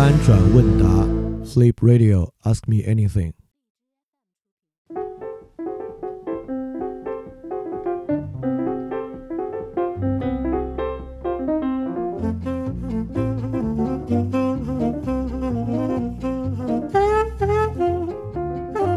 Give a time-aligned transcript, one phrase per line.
[0.00, 0.86] 翻转问答
[1.44, 3.34] ，Sleep Radio，Ask me anything。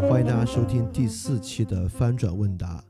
[0.08, 2.82] 欢迎大家收听第四期的翻转问答。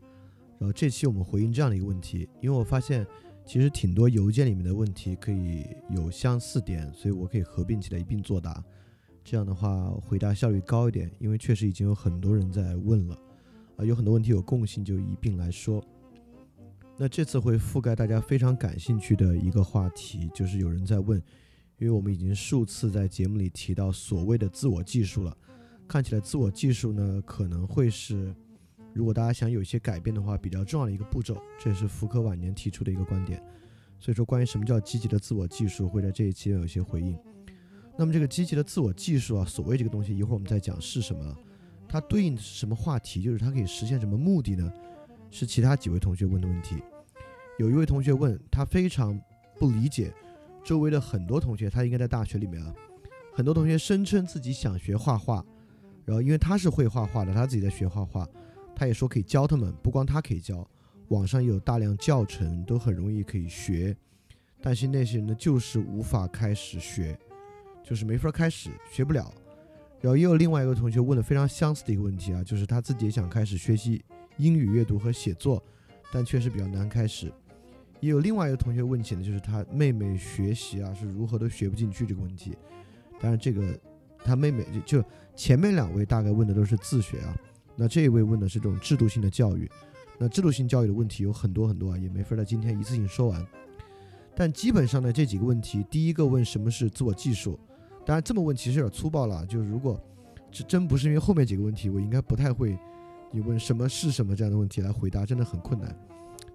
[0.60, 3.04] 然后这期我们回应这样的一个问题，因为我发现
[3.46, 8.64] 其实挺多邮件里面的问题可以有相似点，所以我可以合并起来一并作答。
[9.22, 13.18] 这样的话回答效率高一点，因为确实已经有很多人在问了，
[13.76, 15.84] 啊，有很多问题有共性，就一并来说。
[16.96, 21.18] 那这次会覆盖大家非常感兴趣的一个话题，就是有人在问，
[21.78, 25.36] 因为我们已经数次在节目里提到所谓的自我技术了，
[25.86, 28.34] 看起来自我技术呢可能会是。
[28.94, 33.42] 如果大家想有一些改变的话，比较重要的一个步骤，这也是福柯晚年提出的一个观点。
[33.98, 37.18] 所以说，关于什么叫积极的自我技术，会在这一期有一些回应。
[37.96, 41.36] 那么，这个积极的自我技术啊，所谓这个东西，一会儿我们再讲是什么，
[41.88, 44.72] 它对应的是什么话题，就是它可以实现什么目的呢？
[45.30, 46.76] 是其他几位同学问的问题。
[47.58, 49.20] 有一位同学问他非常
[49.58, 50.12] 不理解，
[50.62, 52.72] 周围的很多同学，他应该在大学里面啊，
[53.32, 55.44] 很多同学声称自己想学画画，
[56.04, 58.28] 然后因为他是会画画的，他自己在学画画。
[58.74, 60.68] 他也说可以教他们，不光他可以教，
[61.08, 63.96] 网上有大量教程，都很容易可以学。
[64.60, 67.18] 但是那些人呢，就是无法开始学，
[67.82, 69.32] 就是没法开始，学不了。
[70.00, 74.04] 然后也有另外一个同学问了非常相似的一个问题啊，就是他自己也想开始学习
[74.36, 75.62] 英语阅读和写作，
[76.12, 77.32] 但确实比较难开始。
[78.00, 82.54] 也有另外一个同学问起呢就是他妹妹学习啊是如何都学不进去这个问题。
[83.18, 83.78] 当然这个
[84.18, 87.34] 他妹妹就就前面两位大概问的都是自学啊。
[87.76, 89.70] 那这一位问的是这种制度性的教育，
[90.18, 93.44] 那制度性教育的问题有很多很多啊，也没法在今天一次性说完。
[94.36, 97.58] 但基本上呢，这几个问题，第一个问什么是自我技术，
[98.04, 100.00] 当然这么问其实有点粗暴了，就是如果
[100.50, 102.78] 这真不是因为后面几个问题，我应该不太会
[103.30, 105.96] 你问什么是什么这样的问题来回答，真的很困难，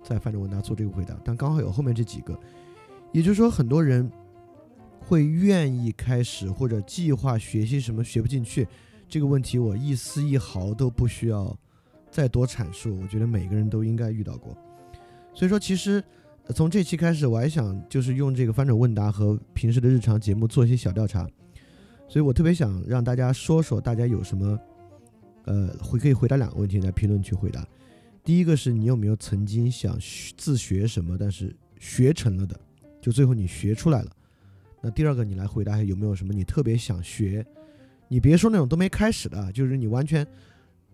[0.04, 1.20] 在翻着问答做这个回答。
[1.24, 2.40] 但刚好有后面这几个，
[3.12, 4.10] 也就是说很多人
[5.00, 8.66] 会愿意开始或者计划学习什么学不进去。
[9.10, 11.58] 这个问题我一丝一毫都不需要
[12.12, 14.56] 再多阐述，我觉得每个人都应该遇到过。
[15.34, 16.04] 所以说，其实
[16.54, 21.28] 从这期开始，我还想就是用这个翻转问答和平时的日常节目做一些小调查。
[22.08, 24.60] 所以我特别想让大家说说，大家有什么
[25.46, 27.68] 呃回可以回答两个问题，在评论区回答。
[28.24, 29.98] 第一个是你有没有曾经想
[30.38, 32.60] 自学什么，但是学成了的，
[33.02, 34.12] 就最后你学出来了。
[34.82, 37.46] 那第二个你来回答一下，有没有什么你特别想学？
[38.10, 40.28] 你别说那种都没开始的，就是你完全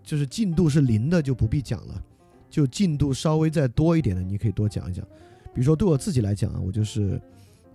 [0.03, 2.03] 就是进度是零的，就不必讲了。
[2.47, 5.03] 就进度稍微再多一点的，你可以多讲一讲。
[5.53, 7.19] 比如说对我自己来讲啊，我就是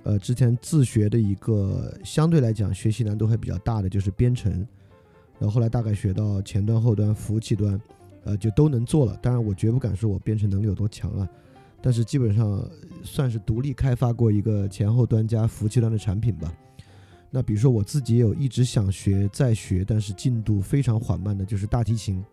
[0.04, 4.50] 呃之前自学的一个相对来讲学习难度还比较大的就是编程，
[5.38, 7.78] 然后后来大概学到前端、后端、服务器端，
[8.24, 9.18] 呃就都能做了。
[9.20, 11.28] 当然我绝不敢说我编程能力有多强啊，
[11.82, 12.66] 但是基本上
[13.02, 16.50] 算是独立开发过一个前后端加服务器端的产品吧。
[17.30, 22.24] 那比如说我自己有一直想学再学，但是进度非常缓慢的，就是大提琴，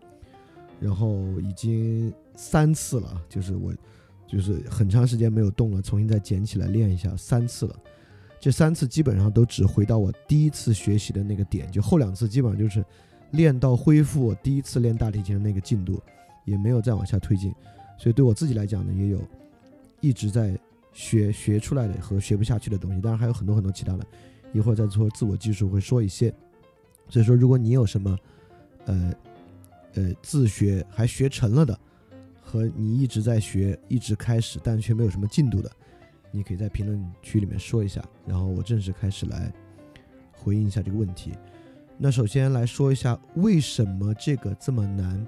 [0.80, 3.72] 然后已经三次了，就是我
[4.26, 7.76] 就是很长时间没有动了，重新再捡起来练一下，三次了。
[8.40, 12.84] 这三次基本上都只回到我第一次学习的那个点，就后两次基本上就是
[13.30, 16.00] 练到恢复我第一次练大提琴的那个进度，
[16.44, 17.54] 也没有再往下推进。
[17.96, 19.20] 所以对我自己来讲呢，也有
[20.00, 20.58] 一直在
[20.92, 24.06] 学学出来的和学不下去的东西，当然还有很多很多其他的。
[24.52, 26.32] 一会儿再做自我技术会说一些，
[27.08, 28.18] 所以说如果你有什么，
[28.86, 29.14] 呃，
[29.94, 31.78] 呃自学还学成了的，
[32.40, 35.70] 和你一直在学一直开始但却没有什么进度的，
[36.30, 39.52] 你可以在评论区里面说一下，然后我正式开始来
[40.32, 41.32] 回应一下这个问题。
[41.98, 45.26] 那首先来说一下为什么这个这么难，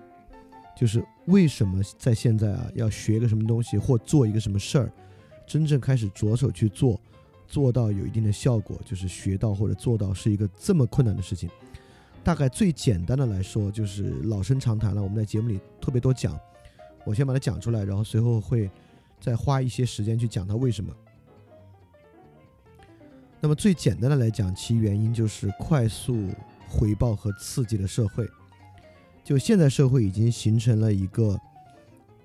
[0.76, 4.92] 就是为什么在现在啊要学个什么东西或做一个什么事儿，
[5.46, 6.98] 真正开始着手去做。
[7.50, 11.50] 做到有一定的效果，就是学到或者做到是一个这么困难的事情。
[12.22, 15.02] 大概最简单的来说，就是老生常谈了。
[15.02, 16.38] 我们在节目里特别多讲，
[17.04, 18.70] 我先把它讲出来，然后随后会
[19.20, 20.94] 再花一些时间去讲它为什么。
[23.40, 26.28] 那么最简单的来讲，其原因就是快速
[26.68, 28.28] 回报和刺激的社会。
[29.24, 31.40] 就现在社会已经形成了一个，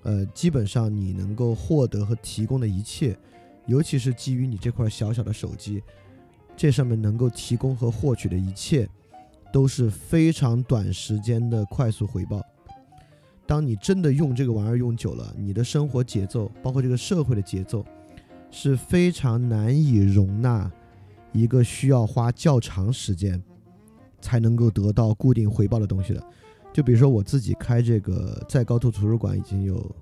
[0.02, 3.18] 呃，基本上你能够获得和提供的一切。
[3.66, 5.82] 尤其是基于你这块小小的手机，
[6.56, 8.88] 这上面能够提供和获取的一切，
[9.52, 12.40] 都是非常短时间的快速回报。
[13.46, 17.84] 当你真的用这个玩意儿用久了，你的生活节奏，包括这个社会的节奏，
[18.50, 20.70] 是非常难以容纳
[21.32, 23.40] 一个需要花较长时间
[24.20, 26.22] 才能够得到固定回报的东西的。
[26.72, 29.94] 就比如说我自己开这个在高途图书馆已经有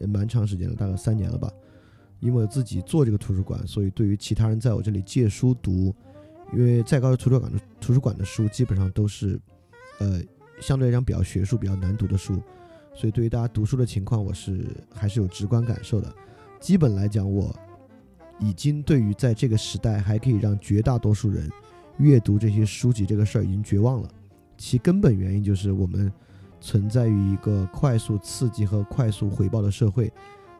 [0.00, 1.50] 蛮长时间了，大概三年了吧。
[2.20, 5.94] 因为自己做这个图书馆，所以对于其他人在我这里借书读，
[6.52, 9.38] 因为再高的图书馆的图书馆的书基本上都是，
[9.98, 10.20] 呃，
[10.60, 12.40] 相对来讲比较学术、比较难读的书，
[12.94, 16.12] 所以对于大家读书的情况，我是还是有直观感受的。
[16.58, 17.54] 基本来讲，我
[18.40, 21.50] 已经对于在这个时代还可以让绝大多数人
[21.98, 24.08] 阅读这些书籍这个事儿已经绝望了。
[24.56, 26.10] 其根本原因就是我们
[26.60, 30.10] 存在于一个快速刺激和快速回报的社会。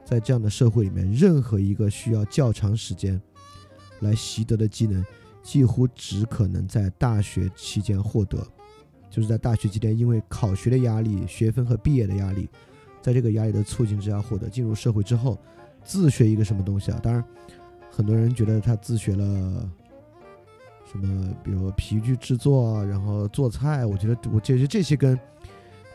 [0.06, 3.20] 在这样的社会里面，任何一个需要较长时间
[4.00, 5.05] 来习得的技能，
[5.43, 8.47] 几乎只可能在大学期间获得。
[9.11, 12.49] 就是在大学期间，因为考学的压力、学分和毕业的压力，
[13.03, 14.49] 在这个压力的促进之下获得。
[14.49, 15.37] 进入社会之后，
[15.82, 17.00] 自学一个什么东西啊？
[17.03, 17.25] 当然，
[17.91, 19.69] 很多人觉得他自学了
[20.88, 23.85] 什么，比如皮具制作，然后做菜。
[23.85, 25.19] 我觉得，我觉得这些跟。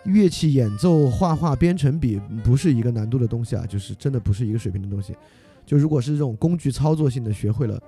[0.04, 5.16] 乐器演奏、画画、编程比不是一个难度的东西啊，就是真的不是一个水平的东西。
[5.66, 7.82] 就如果是这种工具操作性的学会了，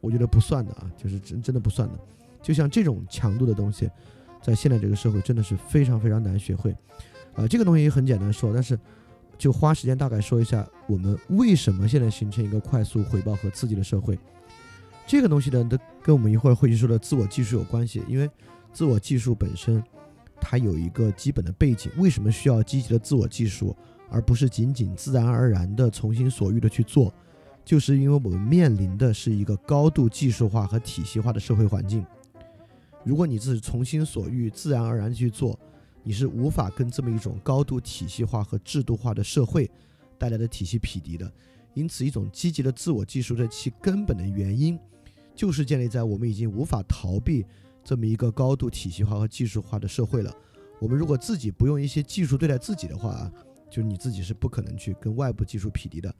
[0.00, 1.98] 我觉得不算的啊，就是真真的不算的。
[2.40, 3.90] 就像这种强度的东西，
[4.40, 6.70] 在现在这个社会真的是非常非常难学会。
[7.34, 8.78] 啊，这个东西很简单说，但是
[9.36, 14.16] 就花时间大概说一下，我们为什么现在形成一个快速回报和刺激的社会。
[15.04, 18.30] 这个东西呢，都跟我们一会儿会去说的自我技术有关系，因为
[18.72, 19.82] 自我技术本身。
[20.48, 23.76] 它有一个基本的背景，为什么需要积极的自我技术，
[24.08, 27.12] 而不是仅仅自然而然的从心所欲的去做？
[27.64, 32.06] 就是因为我们面临的是一个高度技术化和体系化的社会环境。
[33.02, 35.58] 如果你是从心所欲、自然而然去做，
[36.04, 39.68] 你是无法跟这么一种高度体系化和制度化的社会
[40.16, 41.28] 带来的体系匹敌的。
[41.74, 44.78] 因此，一种积极的自我技术的其根本的原因，
[45.34, 47.44] 就是建立在我们已经无法逃避。
[47.86, 50.34] 这么一个高度体系化和技术化的社会了，
[50.80, 53.30] 我们如果自己不用一些技术对待自己的话，
[53.70, 56.12] 就是你自己是不可能去跟外部技术匹敌的。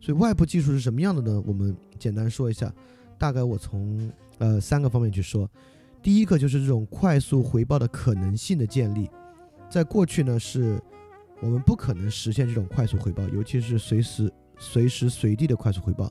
[0.00, 1.42] 所以外部技术是什么样的呢？
[1.46, 2.74] 我们简单说一下，
[3.18, 5.46] 大概我从呃三个方面去说。
[6.02, 9.10] 第一个就是这种快速回报的可能性的建立，
[9.68, 10.82] 在过去呢是
[11.42, 16.06] 我们不可能实现这种快速回报，尤其是随时随时随地的快速回报。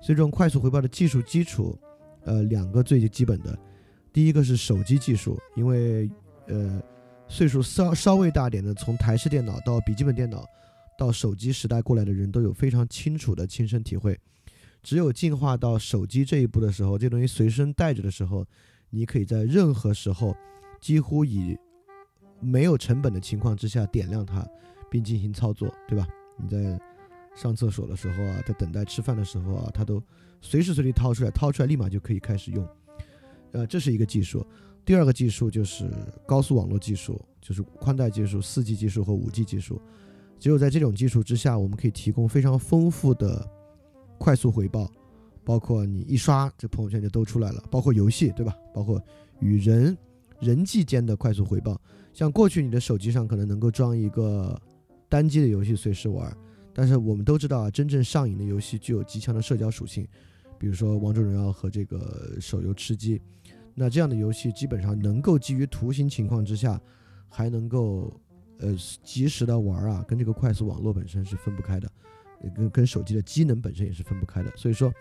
[0.00, 1.78] 所以这种快速回报的技术基础，
[2.24, 3.56] 呃，两个最基本的。
[4.12, 6.10] 第一个是手机技术，因为
[6.46, 6.82] 呃
[7.28, 10.44] 岁数稍稍微大点的，从台式电脑到笔记本电脑，
[10.98, 14.18] 到手机时代过来的人都有非常清楚的亲身体会。
[14.82, 18.44] 只有进化到手机这一步的时候，这东西随身带着的时候，
[18.88, 20.34] 你可以在任何时候，
[20.80, 21.56] 几乎以
[22.40, 24.42] 没有成本的情况之下点亮它，
[24.90, 26.08] 并进行操作，对吧？
[26.38, 26.80] 你在
[27.36, 30.02] 上厕所的时候啊，在等待吃饭的时候啊，它都
[30.40, 32.66] 随时随地掏出来，掏出来立马就可以开始用。
[33.52, 34.46] 呃，这是一个技术。
[34.84, 35.90] 第二个技术就是
[36.26, 39.80] 高速网络技术，就是宽带技术、四 G 技术和五 G 技术。
[40.38, 43.46] 只有在这种技术之下，我们可以提供非常丰富的
[44.18, 44.90] 快速回报，
[45.44, 47.62] 包括你一刷，这朋友圈就都出来了。
[47.70, 48.56] 包括游戏，对吧？
[48.74, 49.00] 包括
[49.38, 49.96] 与人
[50.40, 51.78] 人际间的快速回报。
[52.14, 54.60] 像过去你的手机上可能能够装一个
[55.08, 56.34] 单机的游戏随时玩，
[56.72, 60.08] 但是我们都知道啊，真正上瘾的游戏具有极强的社交属性，
[60.58, 63.20] 比如说王者荣耀和这个手游吃鸡。
[63.74, 66.78] 那这样的游戏基本上能够基于图形情况之下，
[67.28, 68.12] 还能够
[68.58, 71.90] 呃及时的玩啊，跟这个快速网络本身是分不开的，
[72.54, 74.52] 跟跟手机的机能本身也是分不开的。
[74.56, 74.92] 所以说，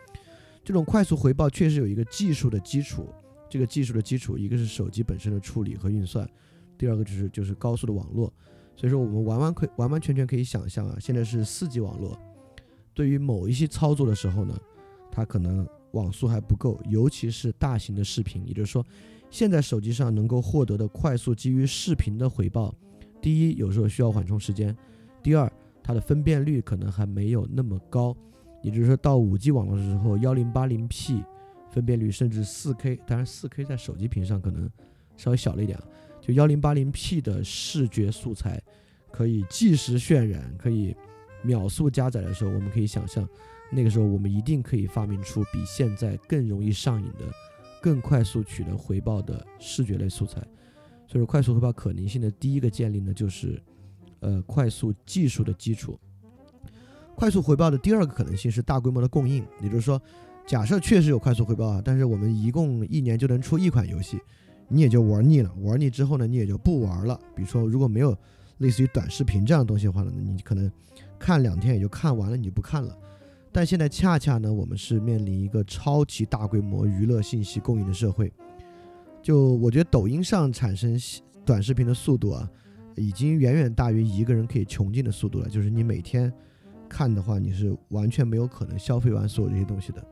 [0.64, 3.10] 这种快速回报确实有一个技术的基础，
[3.50, 6.30] 这个技术的基础一个是手机本身的处理和运算，
[6.78, 8.32] 第二个就是就是高速的网络。
[8.76, 12.18] 所以说我们完完可完完全全可以想象啊，现在是四 G 网络，
[12.94, 14.58] 对于某一些操作的时候呢，
[15.12, 15.68] 它可能。
[15.92, 18.46] 网速还不够，尤其是大型的视频。
[18.48, 18.86] 也就是说，
[19.30, 22.74] 现在手机上能够获得的快速基于视频的回报，
[23.22, 24.74] 第一，有时候需要缓冲时间；
[25.22, 25.52] 第二，
[25.84, 28.16] 它的分辨率可能还没有那么高。
[28.62, 31.24] 也就是说，到五 G 网络的时候，幺零八零 P
[31.72, 34.70] 分辨率，甚至四 K，当然四 K 在手机屏上可能
[35.16, 35.80] 稍微小了一点。
[36.20, 38.62] 就幺零八零 P 的视觉素材
[39.12, 40.94] 可以即时渲染，可以
[41.42, 43.28] 秒速加载的时候，我们可以想象。
[43.72, 47.26] 那个时候，我们一定可以发明出比现在更容易上瘾的、
[47.82, 50.42] 更快速取得回报的视觉类素材。
[51.08, 53.62] 所以说，快速回报可能性的第一个建立呢，就是
[54.20, 56.00] 呃快速技术的基础。
[57.16, 60.02] 快速回报的第二个可能性是大规模的供应，也就是说，
[60.48, 64.20] 假设确实有快速回报啊，但是我们一共一年就能出一款游戏，
[64.68, 67.20] 你也就玩腻了，玩腻之后呢，你也就不玩了。
[67.36, 68.18] 比如说，如果没有
[68.60, 70.72] 类似于短视频这样的东西的话呢，你可能
[71.18, 72.98] 看两天也就看完了，你就不看了。
[73.52, 78.32] 但现在恰恰呢，我们是面临一个超级大规模娱乐信息供应的社会。
[79.22, 80.98] 就我觉得抖音上产生
[81.44, 82.50] 短视频的速度啊，
[82.96, 85.50] 已经远远大于一个人可以穷尽的速度了。
[85.50, 86.32] 就是你每天
[86.88, 90.06] 看的话，你是完全没有可能消费完所有这些东西的。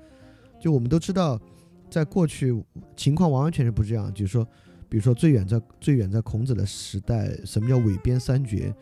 [0.59, 1.39] 就我们都知道，
[1.89, 2.59] 在过去
[2.95, 4.13] 情况完完全全不是这样。
[4.13, 4.45] 就是说，
[4.89, 8.75] 比如说最远在最远在孔子的时代，什么叫韦编三绝？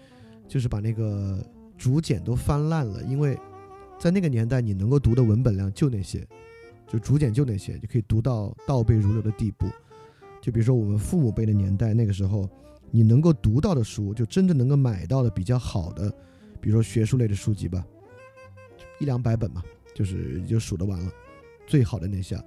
[0.48, 1.44] 就是把那个
[1.78, 3.38] 竹简都翻烂了，因为
[3.98, 6.28] 在那个年代，你能够读的文本量就那些，
[6.88, 9.68] 就竹简就那些，就可以读到倒背如流的地步。
[10.42, 12.48] 就比如说我们父母辈的年代，那个时候
[12.92, 16.10] 你能够读到的书，就真正能够买到的比较好的，
[16.62, 17.84] 比如说学术类的书籍吧，
[19.00, 19.64] 一两百本嘛，
[19.96, 21.12] 就是就数得完了，
[21.66, 22.38] 最好的那些。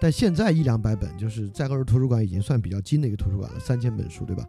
[0.00, 4.48] 但现在一两百本，就是在个儿图书馆已经算比较精的一个图书馆了，三千本书，对吧？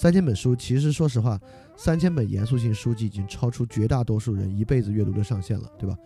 [0.00, 1.36] 三千本书，其实说实话，
[1.76, 5.98] 三千本严肃性书籍已经超出绝大多数人一辈子阅读的上限了，对吧？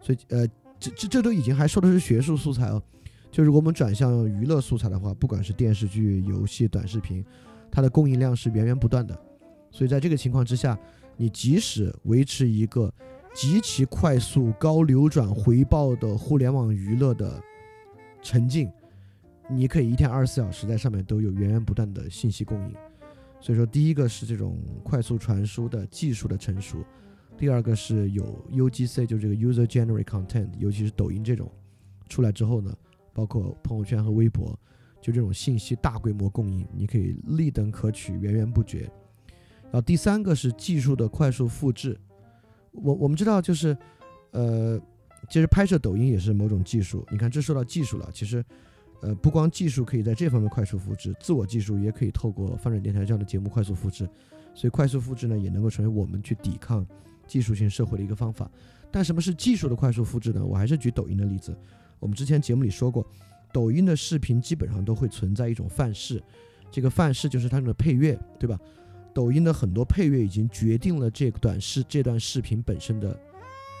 [0.00, 0.44] 所以，呃，
[0.80, 2.82] 这这这都已经还说的是学术素材哦。
[3.30, 7.24] 就如果我们转向娱乐素材的话，不管是电视剧、游戏、短视频，
[7.70, 9.16] 它的供应量是源源不断的。
[9.70, 10.76] 所以在这个情况之下，
[11.16, 12.92] 你即使维持一个
[13.32, 17.40] 极其快速、高流转回报的互联网娱乐的
[18.20, 18.68] 沉浸，
[19.48, 22.74] 你可以一天二十四小时在上面都有源源不断的信息供应。
[23.40, 26.84] 所以说，第一个是这种快速传输的技术的成熟，
[27.36, 31.50] 第二个是有 UGC，就是这个 User Generate Content，尤其是抖音这种
[32.08, 32.76] 出来之后呢。
[33.14, 34.56] 包括朋友圈和微博，
[35.00, 38.82] 就这种信息大规模供应，你可以立等可取，源源不绝。
[39.62, 41.98] 然后第三个是技术的快速复制。
[42.70, 43.76] 我我们知道，就是
[44.30, 44.80] 呃，
[45.28, 47.04] 其实拍摄抖音也是某种技术。
[47.10, 48.44] 你看，这说到技术了，其实
[49.00, 54.08] 呃，不光技术可以在这方面快速复制，自我技术也可以透过翻转电台这样的节目快速复制。
[54.54, 56.84] 所以快速复制呢，也能够成为我们去抵抗
[57.26, 58.50] 技术性社会的一个方法。
[58.90, 60.44] 但什么是技术的快速复制呢？
[60.44, 61.56] 我还是举抖音的例子。
[62.00, 63.06] 我们之前节目里说过，
[63.52, 66.20] 抖音的视频基本上都会存在一种范式，
[66.70, 68.58] 这个范式就是它的配乐，对吧？
[69.14, 73.18] 抖音的很多配乐已经决定了这短视这段视频本身的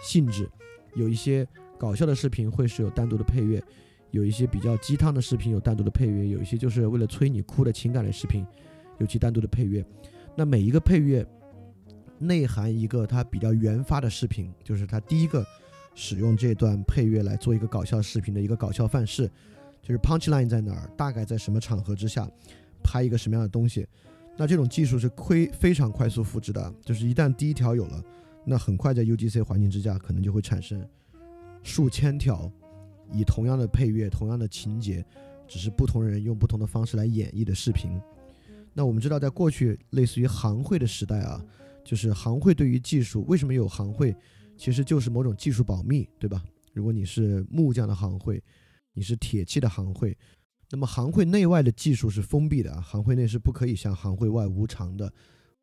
[0.02, 0.48] 性质。
[0.94, 1.46] 有一些
[1.78, 3.62] 搞笑的视频会是有单独的配乐，
[4.10, 8.46] 有一些比较鸡汤的视频有单独的配乐，有一些就是为了催你哭的情感类视频
[8.98, 9.84] 有其单独的配乐。
[10.36, 11.26] 那每一个配乐
[12.18, 15.44] 内含一个它比较原发的视频，就是它第一个。
[16.00, 19.28] 使用这段配乐来做一个搞笑视频的一个搞笑范式，
[19.82, 22.30] 就是 punch line 在哪儿，大概在什么场合之下
[22.84, 23.84] 拍一个什么样的东西。
[24.36, 28.00] 那这种技术是亏非常快速复制的，就是一旦第一条有了，
[28.44, 30.88] 那很快在 UGC 环境之下可能就会产生
[31.64, 32.48] 数千条
[33.12, 35.04] 以同样的配乐、同样的情节，
[35.46, 38.00] 只是不同人用不同的方式来演绎的视频。
[38.74, 41.44] 那我们知道，在过去类似于行会的时代啊，
[41.84, 44.14] 就是行会对于技术为什么有行会？
[44.56, 46.44] 其实就是某种技术保密，对吧？
[46.72, 48.42] 如果你是木匠的行会，
[48.92, 50.16] 你是铁器的行会，
[50.70, 55.12] 那么行会内外的技术是封闭的啊，行会内是不可以向行会外无偿的、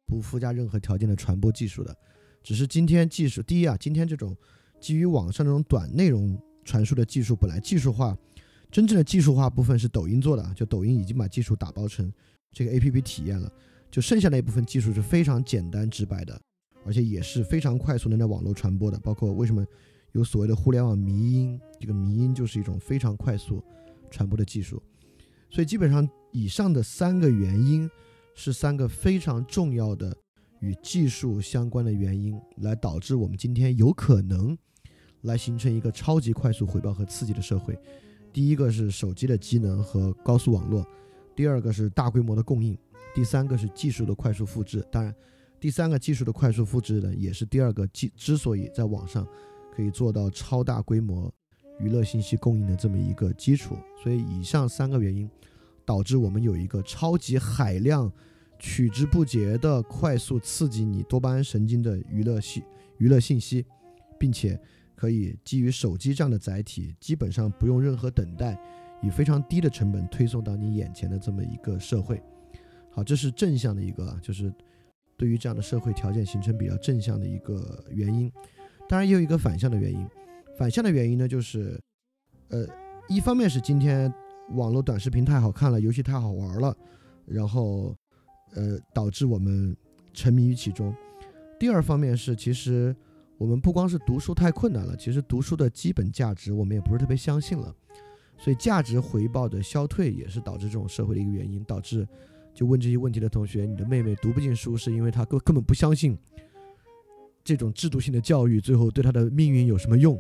[0.06, 1.96] 不附加任何条件的传播技术的。
[2.42, 4.36] 只是今天技术，第一啊，今天这种
[4.80, 8.18] 基于网上这种短内容传输的技术本来技术化，
[8.70, 12.12] 真正的技术化部分是抖音做的，就抖音已经把技术打包成
[12.52, 13.50] 这个 APP 体验了，
[13.90, 16.38] 就剩下那一部分技术是非常简单直白的。
[16.88, 19.66] 而且也是非常快速能在网络传播的，包括为什么
[20.12, 23.64] 有所谓的互联网迷音，这个迷音就是一种非常快速
[24.12, 24.80] 传播的技术。
[25.50, 27.90] 所以基本上以上的三个原因
[28.36, 30.16] 是三个非常重要的
[30.60, 34.56] 与技术相关的原因，来导致我们今天有可能
[35.26, 37.78] 来形成一个超级快速回报和刺激的社会。
[38.32, 40.86] 第一个是手机的机能和高速网络，
[41.36, 42.78] 第二个是大规模的供应，
[43.14, 44.86] 第三个是技术的快速复制。
[44.92, 45.14] 当然。
[45.58, 49.26] 第三个技术的快速复制呢，也是第二个技之所以在网上
[49.74, 51.34] 可以做到超大规模
[51.80, 53.76] 娱乐信息供应的这么一个基础。
[54.04, 55.28] 所以以上三个原因
[55.84, 58.12] 导致我们有一个超级海量、
[58.60, 62.62] 取之不竭的快速刺激你多巴胺神经的娱乐信
[63.00, 63.66] 娱乐信息，
[64.20, 64.60] 并且
[64.96, 68.58] 可以基于手机这样的载体，基本上不用任何等待，
[69.02, 72.22] 以非常低的成本推送到你眼前的这么一个社会。
[72.90, 74.54] 好，这是正向的一个，就是。
[75.18, 78.30] 对于这样的社会条件形成比较正向的一个原因，
[78.86, 80.06] 当然也有一个反向的原因。
[80.58, 81.80] 反向的原因呢，就是，
[82.50, 82.68] 呃，
[83.08, 84.14] 一方面是今天
[84.56, 86.76] 网络短视频太好看了，游戏太好玩了，
[87.26, 87.96] 然后，
[88.56, 89.74] 呃，导致我们
[90.14, 90.94] 沉迷于其中。
[91.58, 92.94] 第二方面是，其实
[93.38, 97.76] 我们不光是读书太困难了，其实读书的基本价值我们也不是特别相信了，
[98.38, 102.08] 所以价值回报的消退也是导致这种社会的一个原因，导致。
[102.54, 106.18] 就问这些问题的同学，你的妹妹读不进书，是因为她根根本不相信
[107.44, 110.18] 这种制度性的教育，最后对她的命运有什么用？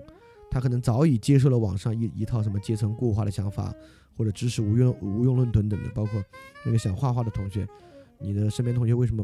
[0.51, 3.73] 她可能早已接受了网上一一套什么阶层固化的想法，
[4.17, 6.21] 或者知识无用无用论等等的，包括
[6.65, 7.65] 那个想画画的同学，
[8.19, 9.23] 你的身边同学为什么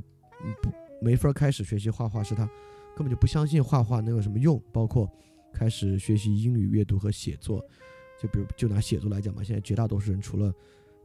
[0.62, 0.71] 不
[1.01, 2.24] 没法开始学习画画？
[2.24, 2.50] 是他
[2.95, 5.10] 根本就不相信画画能有什么用，包括
[5.53, 7.65] 开始学习英语阅读和写作。
[8.21, 10.53] 就比如就拿写作来讲吧，现在绝大多数人除了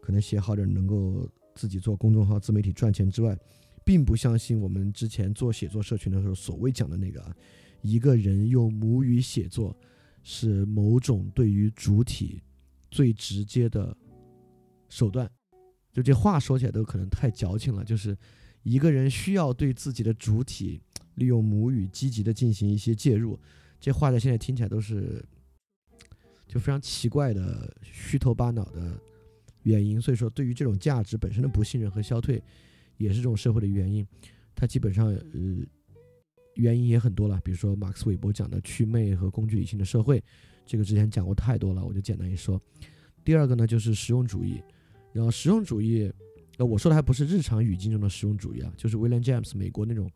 [0.03, 3.35] 可能写好点能够自己做公众号、自媒体赚钱之外，
[3.85, 7.35] 并不相信我们之前做写作社群的时候所谓讲的那个啊，
[7.81, 9.75] 一个人用母语写作
[10.23, 12.43] 是某种对于主体
[12.91, 13.97] 最直接的
[14.91, 15.31] 手段。
[15.91, 18.15] 就这话说起来都可能太矫情了，就是
[18.63, 20.83] 一个人需要对自己的主体
[21.17, 23.39] 利用母语积极的进行一些介入。
[23.79, 25.23] 这话在现在听起来都是。
[26.49, 28.97] 就非常奇怪的虚头巴脑的
[29.65, 32.41] 原因，所以说对于这种价值本身的不信任和消退，
[32.99, 34.07] 也是这种社会的原因。
[34.55, 35.21] 它基本上呃
[36.55, 40.23] 原因也很多了，比如说马克思韦伯讲的祛魅和工具理性的社会，
[40.65, 42.63] 这个之前讲过太多了，我就简单一说。
[43.25, 44.63] 第二个呢就是实用主义，
[45.13, 46.09] 然后实用主义，
[46.59, 50.09] 呃我说的还不是日常语境中的实用主义啊，就是 William James 美国那种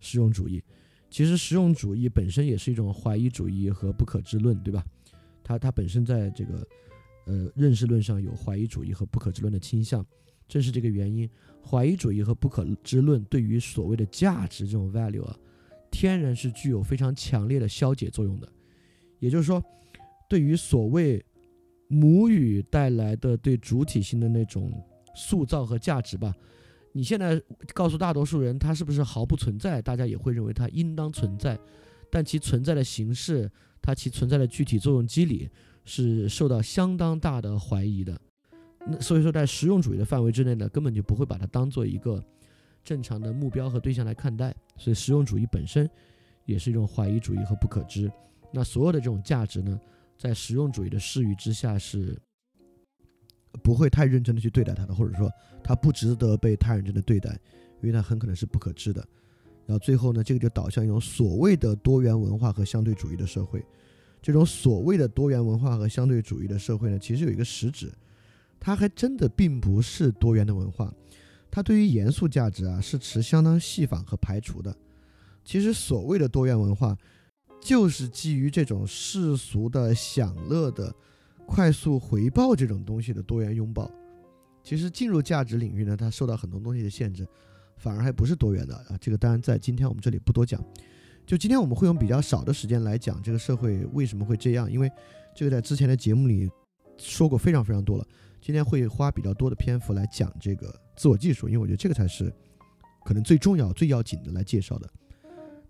[0.00, 0.62] 实用主义。
[1.10, 4.84] 其实实用主义本身也是一种怀疑主义和不可知论，对吧？
[5.42, 6.68] 它它本身在这个，
[7.26, 10.04] 呃，认识论上有怀疑主义和不可知论的倾向，
[10.46, 11.26] 正是这个原因，
[11.64, 15.34] 怀疑主义和不可知论对于所谓的价值这种 value 啊，
[15.90, 18.46] 天然是具有非常强烈的消解作用的。
[19.18, 19.64] 也就是说，
[20.28, 21.24] 对于所谓
[21.88, 24.70] 母语带来的对主体性的那种
[25.14, 26.34] 塑造和价值吧，
[26.92, 27.40] 你现在
[27.74, 31.58] 告诉大多数人它是不是毫不存在，大家也会认为它应当存在，
[32.10, 33.50] 但其存在的形式。
[33.80, 35.48] 它其存在的具体作用机理
[35.84, 38.20] 是受到相当大的怀疑的，
[38.86, 42.22] 那所以说在实用主义的范围之内呢，根本就不会把它当做一个
[42.84, 45.88] 正常的目标和对象来看待，所以实用主义本身
[46.44, 48.10] 也是一种怀疑主义和不可知。
[48.52, 49.80] 那所有的这种价值呢，
[50.18, 52.20] 在实用主义的视域之下是
[53.62, 55.30] 不会太认真的去对待它的，或者说
[55.62, 57.30] 它不值得被太认真的对待，
[57.80, 59.06] 因为它很可能是不可知的。
[59.66, 63.64] 然后最后呢，这个就导向一种所谓的多元文化和相对主义的社会。
[64.20, 67.92] 这种所谓的多元文化和相对主义的社会呢，其实有一个实质，
[68.58, 70.92] 它还真的并不是多元的文化。
[71.50, 74.74] 它对于严肃价值啊，是持相当细仿和排除的。
[75.44, 76.96] 其实所谓的多元文化，
[77.60, 80.94] 就是基于这种世俗的享乐的
[81.48, 83.90] 快速回报这种东西的多元拥抱。
[84.62, 87.26] 其实进入价值领域呢，它受到很多东西的限制。
[87.80, 88.98] 反而还不是多元的啊！
[89.00, 90.60] 这个当然在今天我们这里不多讲。
[91.24, 94.90] 就今天我们会用比较少的时间来讲这个社会为什么会这样，因为
[95.32, 96.50] 这个在之前的节目里
[96.96, 98.04] 说过非常非常多了。
[98.40, 102.34] 今天会花比较多的篇幅来讲这个自我技术，因为我觉得这个才是
[103.04, 104.90] 可能最重要、最要紧的来介绍的。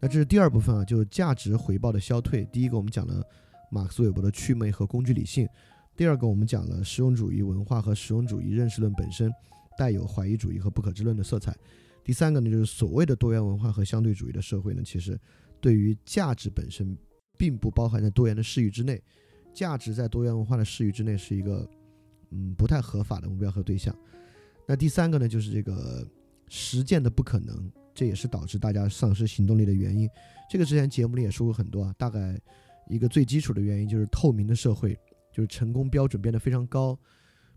[0.01, 2.47] 那这是第二部分啊，就是价值回报的消退。
[2.47, 3.23] 第一个我们讲了
[3.71, 5.49] 马克思韦伯的祛魅和工具理性，
[5.97, 9.31] 第二个我们讲了实用主义文化和实用主义认识论本身
[9.77, 11.57] 带有怀疑主义和不可知论的色彩。
[12.05, 15.19] 第三个呢，就是所谓的多元文化和相对主义的社会呢，其实
[15.61, 16.97] 对于价值本身
[17.37, 19.03] 并不包含在多元的视域之内，
[19.53, 21.69] 价值在多元文化的视域之内是一个
[22.31, 23.95] 嗯不太合法的目标和对象。
[24.67, 26.07] 那第三个呢，就是这个
[26.49, 30.09] 实践的不可能，这也是导致大家丧失行动力的原因。
[30.49, 32.41] 这个之前节目里也说过很多啊，大概
[32.89, 34.99] 一个最基础的原因就是透明的社会，
[35.33, 36.99] 就是成功标准变得非常高。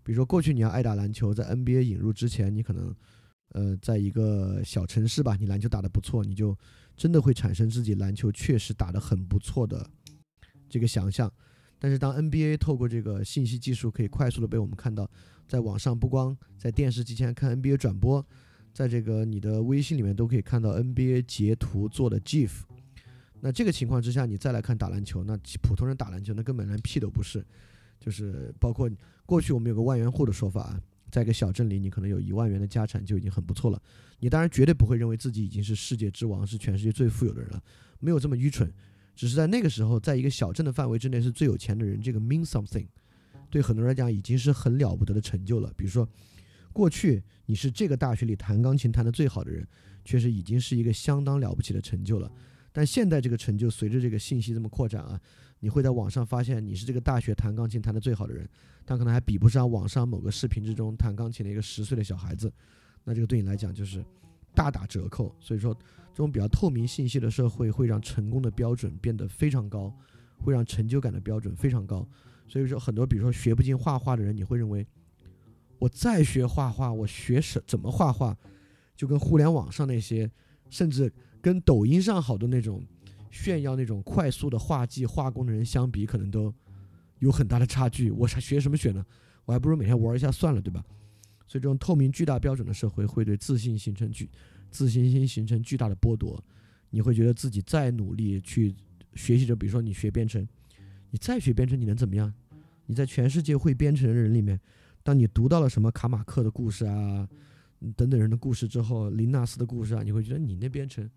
[0.03, 2.95] 比如说过去你要爱打篮球，在 NBA 引入之前，你可能。
[3.53, 6.57] 呃，在一个小城市吧，你篮球打得不错，你就
[6.95, 9.85] 真的会产生自己篮球确实打得很不错的
[10.69, 11.29] 这个想象。
[11.77, 15.05] 但是当 NBA 透过这个信息技术可以快速的被我们看到，
[15.49, 18.25] 在网上不光在电视机前看 NBA 转播，
[18.71, 22.61] 在这个你的微信里面都可以看到 NBA 截图做的 GIF。
[23.41, 27.45] 那这个情况之下，你再来看打篮球，那普通人打篮球那根本连屁都不是。
[27.99, 28.89] 就是包括
[29.25, 30.81] 过去我们有个万元户的说法啊。
[31.11, 33.81] 在一个小镇里，你可能有一万元的家产就已经很不错了。
[34.19, 37.61] 你当然绝对不会认为自己已经是世界之王，是全世界最富有的人了，
[37.99, 38.71] 没有这么愚蠢。
[39.13, 42.87] 只是在那个时候，在一个小镇的范围之内是最有钱的人，这个 mean something，
[43.49, 45.69] 对很多人来讲已经是很了不得的成就了。
[45.75, 46.07] 比如说，
[46.71, 49.67] 过去你是这个大学里弹钢琴弹得最好的人，
[50.05, 52.31] 确实已经是一个相当了不起的成就了。
[52.71, 55.19] 但现在这个成就随着这个信息这么扩展啊。
[55.63, 58.49] 你会在网上发现你是这个大学弹钢琴弹得最好的人，
[58.83, 62.51] 但可能还比不上网上某个视频之中弹钢琴的一个十岁的小孩子，
[63.03, 64.03] 那这个对你来讲就是
[64.55, 65.35] 大打折扣。
[65.39, 65.71] 所以说，
[66.11, 69.95] 这种比较透明信息的社会会让成功的标准变得非常高，
[70.39, 72.03] 会让成就感的标准非常高。
[72.47, 74.83] 所以说，很多比如说学不进画画的人，你会认为
[75.77, 78.35] 我再学画画，我学什怎么画画，
[78.95, 80.27] 就跟互联网上那些，
[80.71, 82.83] 甚至跟抖音上好多那种。
[83.33, 86.53] 炫耀那种快速的画技画工的人相比，可能都
[87.19, 88.11] 有很大的差距。
[88.11, 89.05] 我学什么学呢？
[89.45, 90.83] 我还不如每天玩一下算了，对吧？
[91.47, 94.29] 所以这种透明巨大标准的社会会对自信形成巨
[94.69, 96.43] 自信心形成巨大的剥夺。
[96.89, 98.75] 你会觉得自己再努力去
[99.15, 100.45] 学习着，比如说你学编程，
[101.09, 102.33] 你再学编程，你能怎么样？
[102.85, 104.59] 你在全世界会编程的人里面，
[105.03, 107.25] 当你读到了什么卡马克的故事啊，
[107.95, 111.09] 等等人的故事之后，林纳斯的故事啊，你会觉得你那编程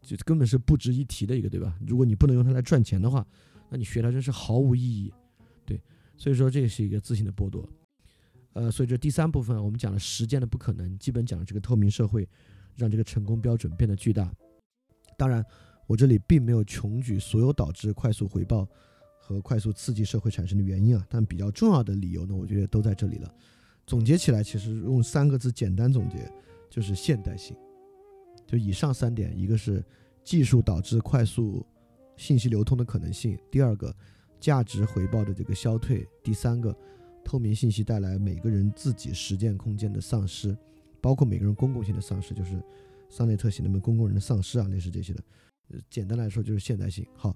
[0.00, 1.78] 就根本是不值一提的一个，对吧？
[1.86, 3.26] 如果你不能用它来赚钱的话，
[3.68, 5.12] 那你学它真是毫无意义。
[5.66, 5.80] 对，
[6.16, 7.68] 所以说这也是一个自信的剥夺。
[8.54, 12.28] 呃，所以这第三部分我们讲了时间的不可能，基本讲了这个透明社会
[12.74, 14.32] 让这个成功标准变得巨大。
[15.16, 15.44] 当然，
[15.86, 18.68] 我这里并没有穷举所有导致快速回报。
[19.20, 23.30] 和快速刺激社会产生的原因啊，但比较重要的理由呢，我觉得都在这里了。
[23.88, 26.30] 总结起来，其实用三个字简单总结，
[26.68, 27.56] 就是现代性。
[28.46, 29.82] 就以上三点，一个是
[30.22, 31.64] 技术导致快速
[32.14, 33.94] 信息流通的可能性，第二个
[34.38, 36.76] 价值回报的这个消退，第三个
[37.24, 40.54] 透明信息带来每个人自己实践空间的丧失，
[41.00, 42.62] 包括每个人公共性的丧失，就是
[43.08, 45.22] 桑内特写那本《公共人的丧失》啊，类似这些的。
[45.88, 47.06] 简单来说就是现代性。
[47.14, 47.34] 好。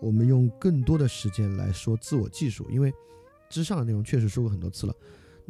[0.00, 2.92] 我们用更多的时间来说自我技术，因为
[3.50, 4.94] 之上的内容确实说过很多次了。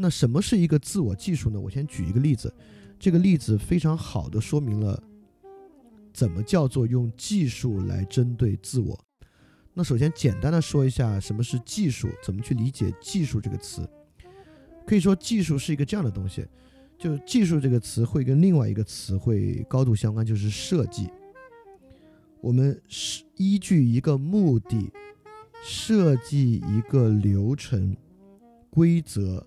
[0.01, 1.61] 那什么是一个自我技术呢？
[1.61, 2.55] 我先举一个例子，
[3.01, 5.03] 这个例子非常好的说明了
[6.13, 8.99] 怎么叫做用技术来针对自我。
[9.75, 13.89] 那首先简单的说一下什么是技术，怎么去理解技术这个词。
[14.87, 16.47] 可以说技术是一个这样的东西，
[16.97, 21.09] 就技术这个词会跟另外一个词汇高度相关，就是设计。
[22.41, 24.93] 我们是依据一个目的
[25.63, 27.97] 设计一个流程、
[28.71, 29.45] 规则、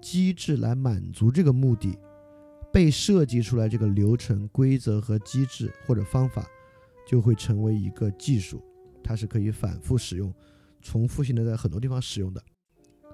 [0.00, 1.98] 机制来满足这个目的，
[2.72, 6.46] 被设计出来这个流程、规则和机制或者方法，
[7.06, 8.62] 就会成为一个技术，
[9.02, 10.32] 它是可以反复使用、
[10.80, 12.42] 重复性的在很多地方使用的。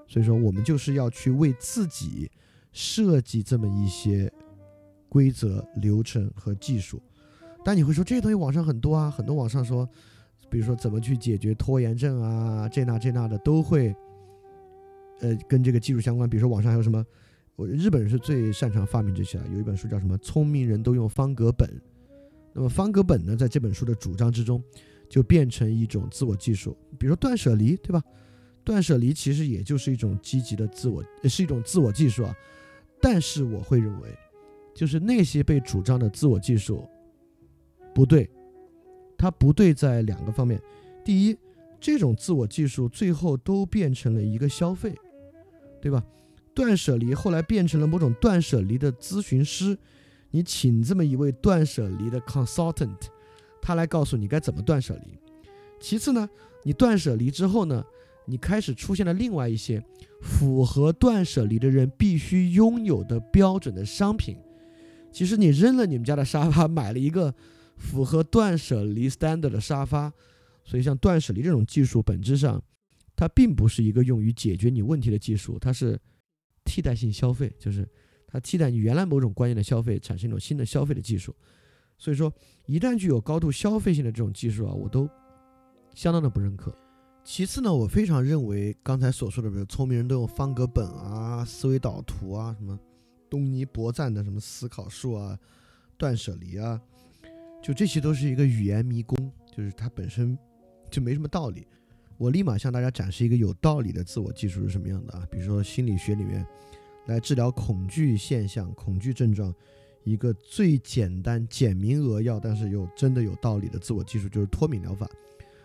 [0.06, 2.30] 所以说，我们就是要去为自己
[2.72, 4.30] 设计这么一些
[5.08, 7.00] 规则、流程和技术。
[7.64, 9.88] 但你会说这些东西网上很多啊，很多网上说，
[10.50, 13.94] 比如说怎么去解决拖延症啊，这那这那的都会，
[15.24, 16.28] 呃，跟这个技术相关。
[16.28, 17.02] 比如说网上还有什么，
[17.56, 19.44] 我日本人是最擅长发明这些了。
[19.52, 21.66] 有一本书叫什么《聪明人都用方格本》，
[22.52, 24.62] 那么方格本呢，在这本书的主张之中，
[25.08, 26.76] 就变成一种自我技术。
[26.98, 28.02] 比如说断舍离，对吧？
[28.62, 32.34] 断舍离其实也就是一种积极的自我，是一种自我技术啊。
[33.00, 34.08] 但是我会认为，
[34.74, 36.86] 就是那些被主张的自我技术。
[37.94, 38.28] 不对，
[39.16, 40.60] 它不对在两个方面。
[41.04, 41.36] 第一，
[41.78, 44.94] 这种自我技术最后都变成了一个消费，
[45.84, 46.02] 对吧？
[46.54, 49.76] 断舍离后来变成了某种断舍离的咨询师，
[50.30, 52.96] 你请这么一位断舍离的 consultant，
[53.60, 55.18] 他来告诉你该怎么断舍离。
[55.78, 56.26] 其次呢，
[56.62, 57.84] 你断舍离之后呢，
[58.24, 59.84] 你开始出现了另外一些
[60.22, 64.38] 符合断舍离的人必须拥有的标准的商品。
[65.12, 67.34] 其实你扔了你们家的沙发，买了一个。
[67.76, 70.10] 符合断舍离 standard 的沙发，
[70.64, 72.62] 所以像断舍离这种技术，本质上
[73.16, 76.00] 它并不是一个用于解决你问题的技术，它是
[76.64, 77.88] 替代性消费，就是
[78.26, 81.34] 它替代你原来某种观念的消费，产生一种新的消费的技术。
[81.96, 82.32] 所以说，
[82.66, 85.08] 一旦具有高度消费性的这种技术啊，我都
[85.94, 86.76] 相当的不认可。
[87.22, 92.78] 其次呢，我非常认为刚才所说的，比如聪明人都用方格本啊、思维导图啊、什么
[93.30, 95.38] 东尼博赞的什么思考术啊、
[95.96, 96.80] 断舍离啊。
[97.62, 100.36] 就这些都是一个语言迷宫，就是它本身
[100.90, 101.66] 就没什么道理。
[102.16, 105.26] 我立马向大家展示一个有道理的自我技术是什么样的啊？
[105.30, 106.46] 比如说心理学里面
[107.06, 109.54] 来治疗恐惧现象、恐惧症状，
[110.04, 115.08] 一个最简单、简明扼要，但是又真的有道理的自我技术就是脱敏疗法。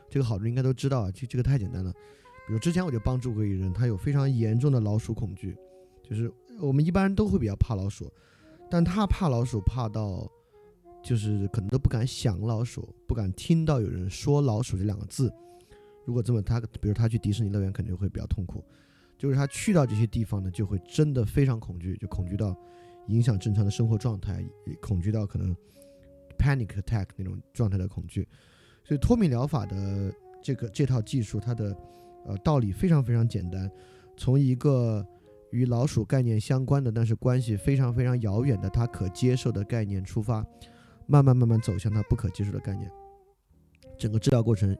[0.10, 1.92] 这个好多人应该都知道啊，这这个太简单了。
[2.48, 5.56] 比如之前我就帮助过一个人，他有非常严重的老鼠恐惧，
[6.04, 8.12] 就是我们一般人都会比较怕老鼠，
[8.70, 10.30] 但他怕老鼠怕到。
[11.02, 15.34] 就是可能都不敢想老鼠，不敢听到有人说老鼠这两个字。
[16.10, 18.64] 如果这么，他比如他去迪士尼乐园，肯定会比较痛苦。
[19.16, 22.58] 就是他去到这些地方呢，就会真的非常恐惧，就恐惧到
[23.10, 24.44] 影响正常的生活状态，
[24.82, 25.56] 恐惧到可能
[26.36, 28.28] panic attack 那种状态的恐惧。
[28.84, 31.78] 所以脱敏疗法的这个这套技术，它的
[32.26, 33.70] 呃道理非常非常简单，
[34.18, 35.06] 从一个
[35.52, 40.44] 与老鼠概念相关的，但是关系非常非常遥远的他可接受的概念出发。
[41.06, 42.90] 慢慢慢慢走向它不可接受的概念，
[43.96, 44.76] 整个治疗过程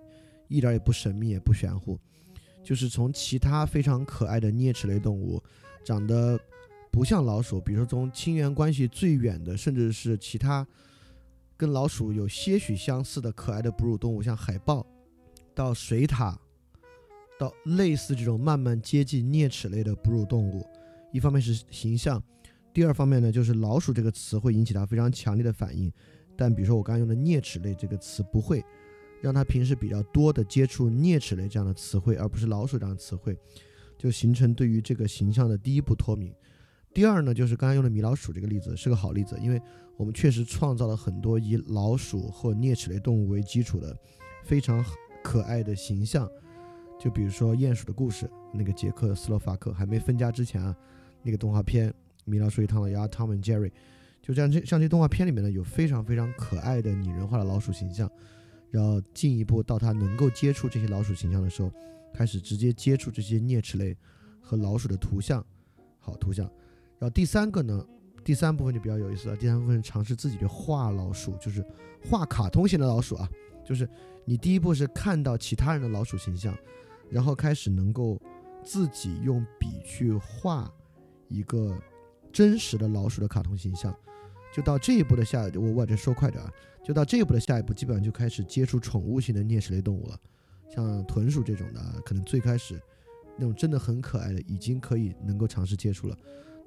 [0.50, 1.98] 一点也不神秘也不玄乎，
[2.62, 5.42] 就是从其他非常可爱的啮齿类动物，
[5.86, 6.38] 长得
[6.92, 10.68] 不像老鼠，比如说从亲缘关系最远的，甚至是其他
[11.56, 14.86] 跟老鼠有些许相似的可爱的哺乳动物，像海豹，
[15.54, 16.36] 到水獭，
[17.40, 20.66] 到类似这种慢慢接近啮齿类的哺乳动物。
[21.12, 22.22] 一方面是形象，
[22.74, 25.92] 第二方面呢，就是老鼠这个词会引起它非常强烈的反应。
[26.36, 28.64] 但比如说我刚刚用的啮齿类这个词，不会
[29.22, 33.38] 让他平时比较多的接触啮齿类这样的词汇，而不是老鼠这样的词汇，
[33.98, 36.34] 就形成对于这个形象的第一步脱敏。
[36.94, 39.62] 第二呢，就是刚刚用的米老鼠这个例子是个好例子，因为
[39.96, 43.96] 我们确实创造了很多以老鼠或啮齿类动物为基础的
[44.44, 44.84] 非常
[45.24, 46.28] 可爱的形象。
[47.00, 50.76] 就比如说鼹鼠的故事，那个捷克斯洛伐克还没分家之前啊，
[51.22, 51.90] 那个动画片
[52.26, 53.72] 《米老鼠与唐老鸭》（Tom and Jerry），
[54.22, 58.10] 就这样这像这动画片里面呢，有非常非常可爱的拟人化的老鼠形象。
[58.72, 61.72] 然后进一步到他能够接触这些老鼠形象的时候，
[62.14, 63.96] 开始直接接触这些啮齿类
[64.42, 65.46] 和老鼠的图像，
[66.00, 66.46] 好图像。
[67.00, 67.86] 然后第三个呢，
[68.24, 69.36] 第三部分就比较有意思了。
[69.36, 71.66] 第三部分尝试自己去画老鼠，就是
[72.04, 73.30] 画卡通型的老鼠啊。
[73.66, 73.88] 就是
[74.26, 76.58] 你第一步是看到其他人的老鼠形象，
[77.10, 78.20] 然后开始能够
[78.64, 80.72] 自己用笔去画
[81.28, 81.78] 一个
[82.32, 83.96] 真实的老鼠的卡通形象。
[84.54, 86.52] 就到这一步的下，我我这说快点啊。
[86.84, 90.20] 就到这一步的下一步，基本上就开始接触宠物型的啮齿类动物了，
[90.74, 92.82] 像豚鼠这种的，可能最开始
[93.38, 96.18] 那种真的很可爱的，已经可以能够尝试接触了。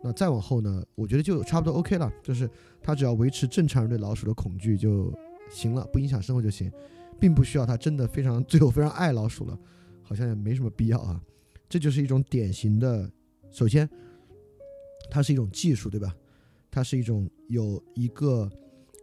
[0.00, 0.84] 那再往后呢？
[0.94, 2.48] 我觉得就差不多 OK 了，就是
[2.82, 5.12] 它只要维持正常人对老鼠的恐惧就
[5.50, 6.70] 行了，不影响生活就行，
[7.18, 9.58] 并不需要它真的非常 最后非常爱老鼠了，
[10.02, 11.20] 好像也没什么必要啊。
[11.68, 13.10] 这就是一种典型的，
[13.50, 13.88] 首先，
[15.10, 16.14] 它是一种技术，对吧？
[16.72, 18.50] 它是一种有一个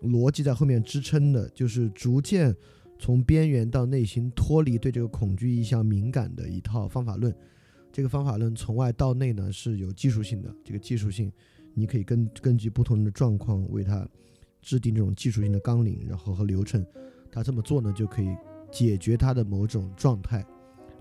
[0.02, 2.54] 逻辑在后面支撑的，就是逐渐
[2.98, 7.34] 从边缘到内心脱离对这个恐惧意向敏感的一套方法论。
[7.92, 11.32] 这个方法论从外到内呢是有技术性的，这个技术性
[11.74, 14.08] 你可以根根据不同的状况为它
[14.62, 16.86] 制定这种技术性的纲领，然后和流程，
[17.32, 18.36] 他这么做呢就可以
[18.72, 20.46] 解决他的某种状态。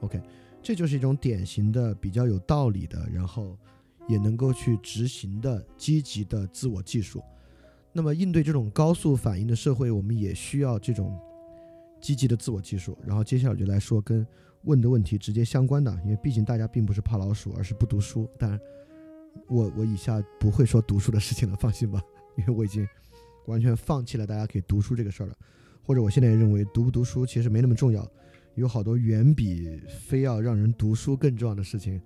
[0.00, 0.20] OK，
[0.62, 3.58] 这就是一种典型的比较有道理的，然后
[4.08, 7.22] 也能够去执行的积极的自我技术。
[7.92, 11.16] 那么应对这种高速反应的社会，我们也需要这种
[12.00, 12.98] 积极的自我技术。
[13.06, 14.26] 然后接下来就来说跟。
[14.64, 18.28] 问的问题直接相关的，因为毕竟大家并不是怕老鼠，而是不读书。
[18.36, 18.60] 当然，
[19.46, 22.02] 我我以下不会说读书的事情了，放心吧，
[22.36, 22.86] 因为我已经
[23.46, 25.34] 完全放弃了大家可以读书这个事儿了。
[25.80, 28.06] 或者我现在也认为读不读书其实没那么重要，
[28.56, 31.98] 有好多远比非要让人读书更重要的事情，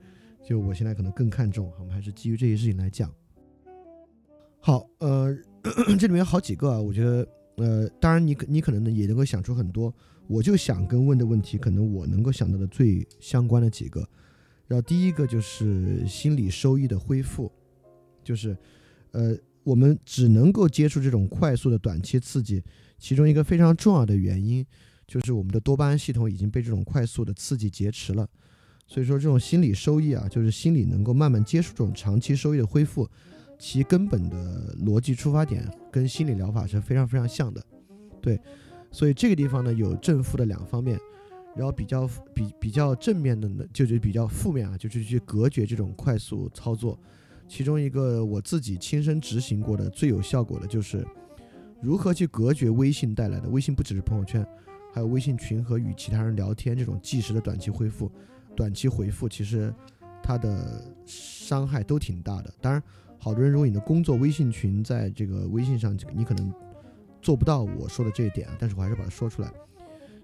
[0.42, 1.72] 就我现在可能更看重。
[1.78, 3.12] 我们还是基于这些事情来讲。
[4.60, 5.36] 好，呃，
[5.98, 9.94] 这里面有好几个啊，我觉得，呃，当然你你可能呢也能够想出很多。
[10.28, 14.08] 我就想跟问的问题，可能我能够想到的最相关的几个，
[14.68, 17.50] 然后第一个就是心理收益的恢复，
[18.22, 18.56] 就是，
[19.10, 22.62] 呃，我们只能够接触这种快速的短期刺激，
[22.98, 24.64] 其中一个非常重要的原因，
[25.08, 28.26] 就是我们的多巴胺系统已经被这种快速的刺激劫持了，
[28.92, 33.08] 所以说这种心理收益啊，就是心理能够慢慢接触这种长期收益的恢复，
[33.58, 37.64] 其根本的逻辑出发点跟心理疗法是非常非常像的，
[38.20, 38.38] 对。
[38.90, 41.00] 所以这个地方呢有正负的两方面，
[41.56, 46.98] 然后比较比比较正面的呢就是比较负面啊，就是去隔绝这种快速操作。
[47.48, 51.02] 其中一个我自己亲身执行过的最有效果的就是
[51.80, 53.48] 如何去隔绝微信带来的。
[53.48, 54.46] 微信不只是朋友圈，
[54.92, 58.12] 还有微信群和与其他人聊天这种即时的短期恢复、
[58.56, 59.74] 短期回复，其实
[60.22, 62.52] 它的伤害都挺大的。
[62.60, 62.82] 当然，
[63.18, 66.52] 好多人如果你的工作微信群在这个微信上，你可能。
[67.24, 69.52] 做不到我说的这一点啊，但是我还是把它说出来，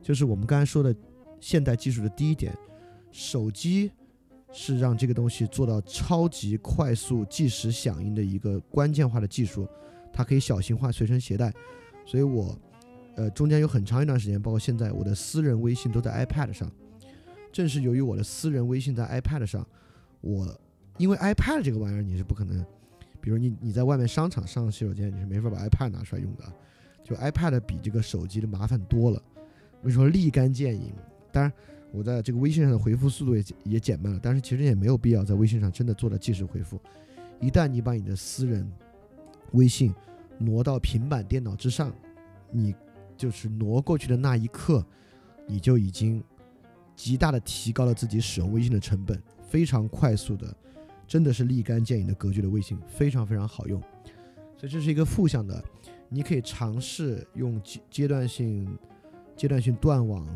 [0.02, 0.92] 就是我们刚才说的
[1.38, 2.52] 现代技术的第一点，
[3.12, 3.88] 手机
[4.50, 9.64] 是让这个东西做到超级快速即时响应的一个关键化的技术，
[10.12, 11.54] 它可以小型化随身携带，
[12.04, 12.58] 所以我
[13.14, 16.68] 呃中间有很长一段时间，包括现在我的私人微信都在 iPad 上，
[17.52, 19.66] 正是由于我的私人微信在 iPad 上，
[20.20, 20.58] 我
[20.96, 22.64] 因为 iPad 这个玩意儿你是不可能，
[23.20, 26.44] 比如你你在外面商场上洗手间你是没法把 iPad 拿出来用的。
[27.04, 29.22] 就 iPad 比这个手机的麻烦多了，
[29.82, 30.92] 为什么立竿见影？
[31.32, 31.50] 当然，
[31.90, 36.78] 我在这个微信上的回复速度也也减慢了，但是其实也没有必要在微信上真的做到即时回复。
[37.40, 38.70] 一旦你把你的私人
[39.52, 39.94] 微信
[40.36, 41.90] 挪到平板电脑之上，
[42.50, 42.74] 你
[43.16, 44.84] 就是挪过去的那一刻，
[45.46, 46.22] 你就已经
[46.98, 50.52] 极大的提高了自己使用微信的成本，非常快速的，
[51.06, 53.80] 真的是立竿见影的格局的微信，非常非常好用。
[54.56, 55.64] 所以这是一个负向的。
[56.08, 58.76] 你可以尝试用阶阶段性、
[59.36, 60.26] 阶段性断网，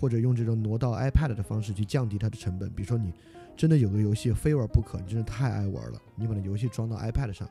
[0.00, 2.70] 或者用这种挪到 iPad 的方式去降低它的成本。
[2.70, 3.12] 比如说，你
[3.54, 7.46] 真的有个游戏非玩不可，你真的太爱玩了，你把那游戏装到 iPad 上，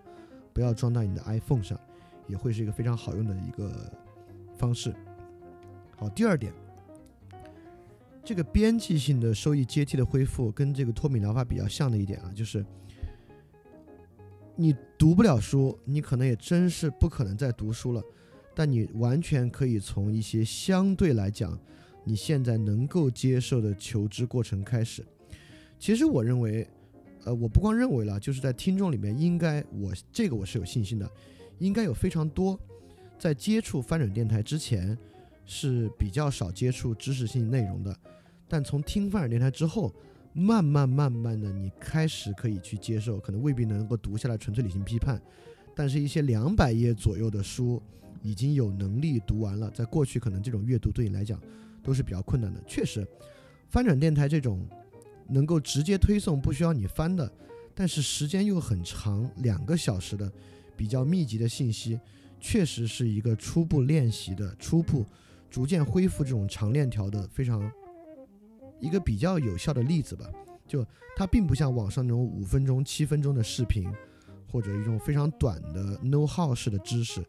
[0.53, 1.79] 不要装到你的 iPhone 上，
[2.27, 3.71] 也会是一个非常好用的一个
[4.57, 4.91] 方式。
[5.97, 6.51] 好，第二点，
[8.25, 12.65] 这个边际性的收益阶梯的恢复跟这个脱敏疗法比较像的一点啊，就是
[14.55, 18.01] 你读不了书，你可能也真是不可能再读书了，
[18.55, 21.57] 但你完全可以从一些相对来讲
[22.03, 25.05] 你现在能够接受的求知过程开始。
[25.77, 26.67] 其实我认为，
[27.25, 31.07] 呃，我不光认为了，就是在听众里面，应该我这个我是有信心的，
[31.59, 32.59] 应该有非常多
[33.19, 34.97] 在接触翻转电台之前
[35.45, 37.95] 是比较少接触知识性内容的，
[38.47, 39.93] 但从听翻转电台之后，
[40.33, 45.21] 慢慢慢慢的，你开始可以去接受，可能未必能够读下来纯粹理性批判，
[45.75, 47.81] 但是一些两百页左右的书
[48.21, 51.39] 已经有能力读完了，在过去可能这种阅读对你来讲
[51.81, 53.07] 都是比较困难的，确实，
[53.69, 54.67] 翻转电台这种。
[55.27, 57.27] 能够直接推送不需要你翻的，
[57.73, 60.31] 但是时间又很长，两个小时的
[60.77, 61.99] 比较密集的信息，
[62.39, 65.03] 确实是一个初步练习的、初步
[65.55, 67.71] 逐渐恢复这种长链条的非常
[68.81, 70.25] 一个比较有效的例子吧。
[70.67, 73.89] 就它并不像网上那种五分钟、七分钟的视频，
[74.51, 77.25] 或者一种非常短的 know how 式的知识，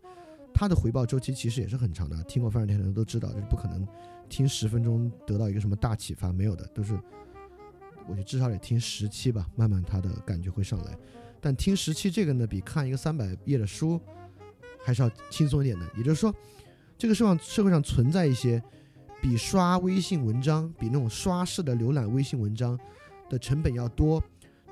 [0.53, 2.21] 它的回报周期其实也是很长的。
[2.25, 3.87] 听过翻转电台的都知道，就是不可能
[4.29, 6.99] 听十分钟得到一个什么大启发，没有的，都是。
[8.09, 10.99] 我就至少得听十期吧，慢慢他的感觉会上来。
[11.41, 14.01] 但听十期这个呢，比看一个三百页的书
[14.85, 15.89] 还是要轻松一点的。
[15.97, 16.35] 也就是说，
[16.99, 18.63] 这个社会社会上存在一些
[19.21, 22.79] 比刷微信文章、比那种刷式的浏览微信文章
[23.29, 24.23] 的成本要多，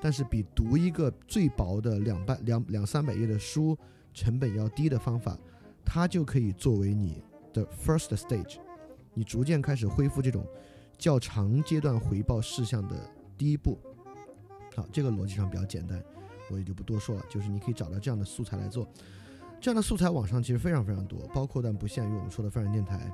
[0.01, 3.77] 但是比读一个最薄的两百两两三百页的书
[4.13, 5.37] 成本要低的方法，
[5.85, 8.57] 它就可以作为你的 first stage，
[9.13, 10.47] 你逐渐开始恢复这种
[10.97, 12.97] 较长阶段回报事项的。
[13.37, 13.77] 第一步，
[14.77, 16.01] 好，这个逻辑上比较简单，
[16.51, 17.25] 我也就不多说了。
[17.29, 18.89] 就是你可以找到这样的素材来做，
[19.64, 23.11] 这样的素材网上其实非常非常多，包括但不限于我们说的泛人电台，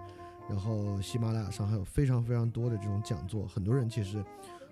[0.48, 3.46] 然后喜马拉雅上还有非常非常多的这种讲座。
[3.46, 4.20] 很多人其实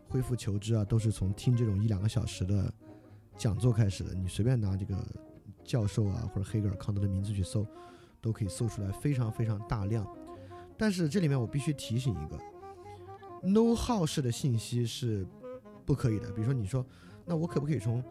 [0.08, 2.68] 恢复求知啊，都是从听这种一两个小时的
[3.36, 4.12] 讲座开始的。
[4.12, 4.96] 你随便拿这个
[5.62, 7.64] 教授啊或者黑格尔、康德的名字去搜，
[8.20, 10.04] 都可以搜出来非常非常大量。
[10.76, 15.24] 但是这里面我必须提醒一个，No 号式的信息是。
[15.86, 16.84] 不可以的，比如说你说，
[17.24, 18.02] 那我可不可以从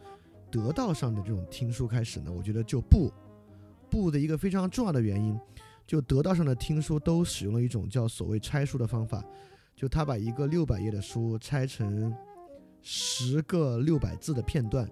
[0.49, 2.31] 得到上的这种听书开始呢？
[2.31, 3.11] 我觉得就不
[3.89, 5.39] 不的一个非常重要的原因，
[5.85, 9.23] 就得道上的听书都使用了一种叫所谓拆书的方法，
[9.75, 12.13] 就他把一个六百页的书拆成
[12.81, 14.89] 十个六百字的片段，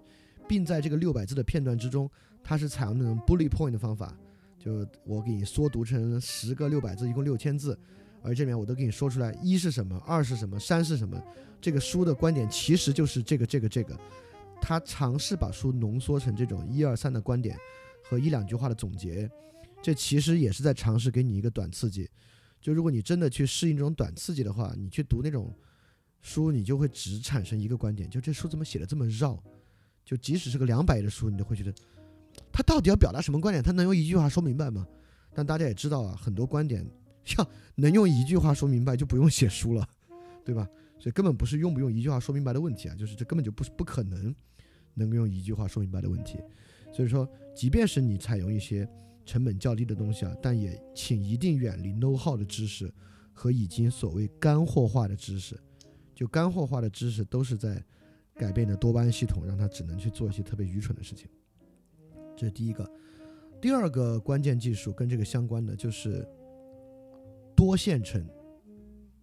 [0.47, 2.09] 并在这个六百字的片段之中，
[2.43, 4.15] 他是采用那种 bullet point 的方法，
[4.57, 7.77] 就我给你缩读成十个六百字，一共六千字。
[8.21, 11.21] 而这里面我都给你说出来，一是什么，二是什么，三是什么。
[11.61, 13.95] 这个书的观点其实就是这个这个这个。
[14.59, 17.55] 他尝试把书浓缩成这种一二三的观点
[18.07, 19.29] 和一两句话的总结，
[19.81, 22.09] 这其实也是在尝试给你一个短刺激。
[22.61, 25.53] 就如果你真的去适应这种短刺激的话，你去读那种
[26.21, 29.41] 书，你就会只产生一个观点，就这书怎么写的这么绕？
[30.03, 31.73] 就即使是个两百页的书，你都会觉得
[32.51, 33.63] 他到底要表达什么观点？
[33.63, 34.87] 他能用一句话说明白吗？
[35.33, 36.85] 但大家也知道啊，很多观点。
[37.23, 39.87] 像能用一句话说明白，就不用写书了，
[40.45, 40.67] 对吧？
[40.99, 44.33] 所以根本不是用不用一句话说明白的问题啊，就是这根本就不是不可能
[44.93, 46.39] 能够用一句话说明白的问题。
[46.95, 48.87] 所以说，即便是你采用一些
[49.25, 52.89] 成本较低的东西啊，但也请一定远离 know how 的知识
[53.33, 55.59] 和已经所谓干货化的知识。
[56.13, 57.83] 就干货化的知识都是在
[58.35, 61.27] 改变的多巴胺系统，让它只能去做一些特别愚蠢的事情。
[62.37, 62.89] 这是第一个。
[63.59, 66.25] 第二个关键技术跟这个相关的就是。
[67.57, 68.21] 多线程，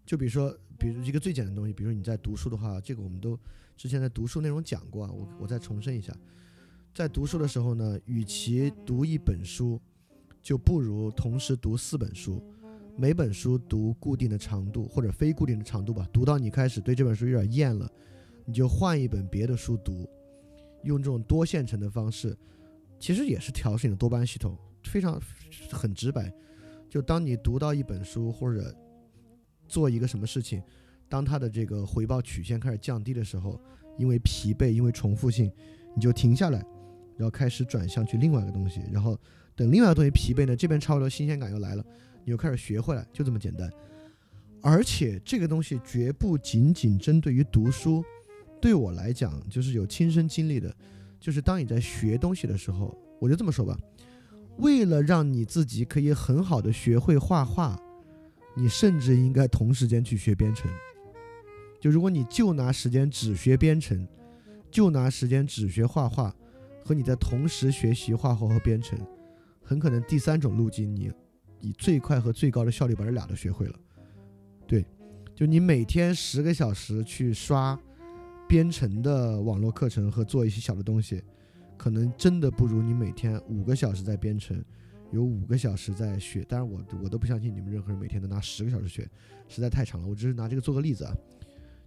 [0.07, 3.39] 就比如说，比如一个最简单的东西，比如说你在读书的话，这个我们都
[3.77, 6.17] 之前在读书内容讲过啊，我我再重申一下，
[6.95, 9.81] 在读书的时候呢，与其读一本书，
[10.43, 12.43] 就不如同时读四本书，
[12.99, 17.91] 每本书读固定的长度或者非固定的长度吧，读到你开始对这本书有点厌了，
[18.45, 20.07] 你就换一本别的书读，
[20.83, 22.37] 用这种多线程的方式，
[22.99, 24.55] 其实也是调试你的多巴胺系统，
[24.85, 25.19] 非常
[25.71, 26.31] 很直白。
[26.91, 28.75] 就当你读到一本书或者
[29.67, 30.63] 做一个什么事情，
[31.09, 33.59] 当它的这个回报曲线开始降低的时候，
[33.97, 35.51] 因为疲惫，因为重复性，
[35.97, 36.63] 你就停下来，
[37.17, 39.19] 然后开始转向去另外一个东西，然后
[39.55, 41.85] 等另外一个东西疲惫呢，这边差不多新鲜感又来了，
[42.25, 43.71] 你又开始学会来，就这么简单。
[44.61, 48.05] 而且这个东西绝不仅仅针对于读书，
[48.61, 50.75] 对我来讲就是有亲身经历的，
[51.19, 53.77] 就是当你在学东西的时候，我就这么说吧。
[54.59, 57.81] 为了让你自己可以很好的学会画画，
[58.55, 60.71] 你甚至应该同时间去学编程。
[61.81, 64.07] 就如果你就拿时间只学编程，
[64.71, 66.33] 就拿时间只学画画，
[66.85, 68.99] 和你在同时学习画画和编程，
[69.63, 71.11] 很可能第三种路径你
[71.61, 73.75] 以最快和最高的效率把这俩都学会了。
[74.67, 74.85] 对，
[75.35, 77.79] 就你每天十个小时去刷
[78.49, 81.23] 编程的网络课程和做一些小的东西，
[81.77, 84.63] 可能真的不如你每天五个小时在编程，
[85.11, 86.45] 有五个小时在学。
[86.49, 89.09] 但是，我我都不相信你们任何人每天能拿十个小时学，
[89.49, 90.09] 实在太长了。
[90.09, 91.17] 我只是拿这个做个例子啊，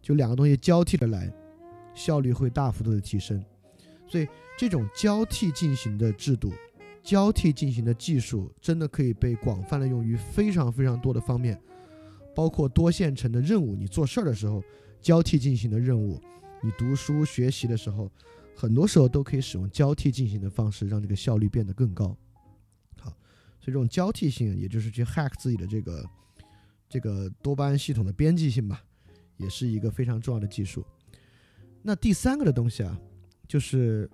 [0.02, 1.32] 就两个东西交替着来，
[1.94, 3.44] 效率会大幅度的提升。
[4.08, 4.28] 所以
[4.58, 6.52] 这种交替进行的制度。
[7.04, 11.62] 交替进行的技术真的可以被广泛的用于非常非常多的方面，
[12.36, 13.76] 包括多线程的任务。
[13.76, 14.64] 你做事儿的时候，
[15.02, 16.20] 交替进行的任务；
[16.64, 18.12] 你读书学习的时候，
[18.56, 22.18] 很多时候都可以使用交替进行的方式，让这个效率变得更高。
[22.98, 23.12] 好，
[23.60, 26.10] 所以这种交替性，也就是去 hack 自己的这个
[26.90, 28.84] 这个多巴胺系统的边际性吧，
[29.38, 30.84] 也是一个非常重要的技术。
[31.84, 33.00] 那第三个的东西啊，
[33.48, 34.10] 就是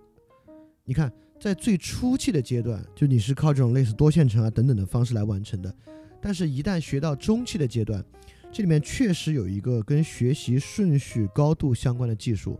[0.86, 1.12] 你看。
[1.42, 5.76] 在最初期的阶段，就你是靠这种类似多线程啊等等的方式来完成的，
[6.22, 8.06] 但是，一旦学到中期的阶段，
[8.52, 12.60] 这里面确实有一个跟学习顺序高度相关的技术。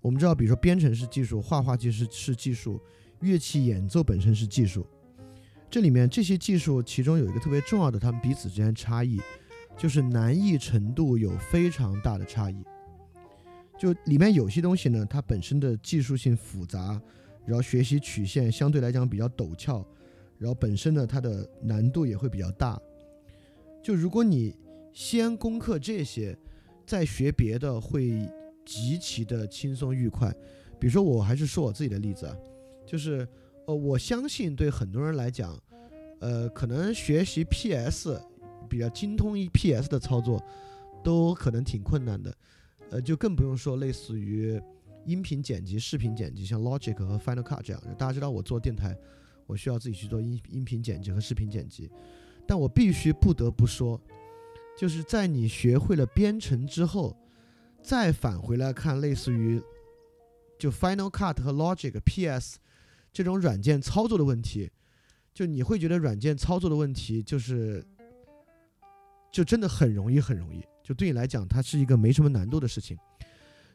[0.00, 2.80] 我们知道，比如说编程是技术，画画其实是技术，
[3.20, 4.84] 乐器演奏本身是技术。
[5.70, 9.20] 这里面这些技术其中有一个特别重要的，它们彼此之间差异，
[9.78, 12.64] 就是难易程度有非常大的差异。
[13.78, 17.00] 就里面有些东西呢，它本身的技术性复杂。
[17.46, 19.86] 然后学习曲线相对来讲比较陡峭，
[20.38, 22.80] 然后本身呢它的难度也会比较大。
[23.82, 24.56] 就如果你
[24.94, 26.34] 先攻克这些，
[26.86, 28.26] 再学别的会
[28.64, 30.34] 极其的轻松愉快。
[30.80, 32.34] 比如说我还是说我自己的例子啊，
[32.86, 33.28] 就是
[33.66, 35.54] 呃我相信对很多人来讲，
[36.20, 38.18] 呃可能学习 PS
[38.70, 40.42] 比较精通一 PS 的操作
[41.02, 42.34] 都可能挺困难的，
[42.94, 44.60] 呃就更不用说类似于。
[45.06, 48.96] 音频剪辑、视频剪辑，像 Logic 和 Final Cut 这样，大家知道我做电台，
[49.46, 51.90] 我需要自己去做音音频剪辑和视频剪辑。
[52.46, 54.00] 但我必须不得不说，
[54.78, 57.14] 就是在你学会了编程之后，
[57.82, 59.60] 再返回来看类似于
[60.58, 62.56] 就 Final Cut 和 Logic、PS
[63.12, 64.70] 这种软件操作的问题，
[65.34, 67.86] 就你会觉得软件操作的问题就是
[69.30, 70.64] 就真的很容易，很容易。
[70.84, 72.96] 就对你来讲，它是一个没什么难度的事情。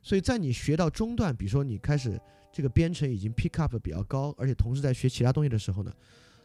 [0.02, 2.18] 所以在你学到中段，比如说你开始
[2.54, 5.92] 这个编程已经 pick up 比较高，而且同时在学其他东西的时候呢，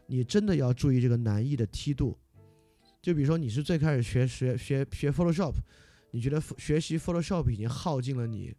[0.06, 2.18] 你真的要注意这个难易的梯度。
[3.02, 5.52] 就比如说你是最开始学学学学 Photoshop，
[6.10, 8.52] 你觉得学习 Photoshop 已经耗尽了你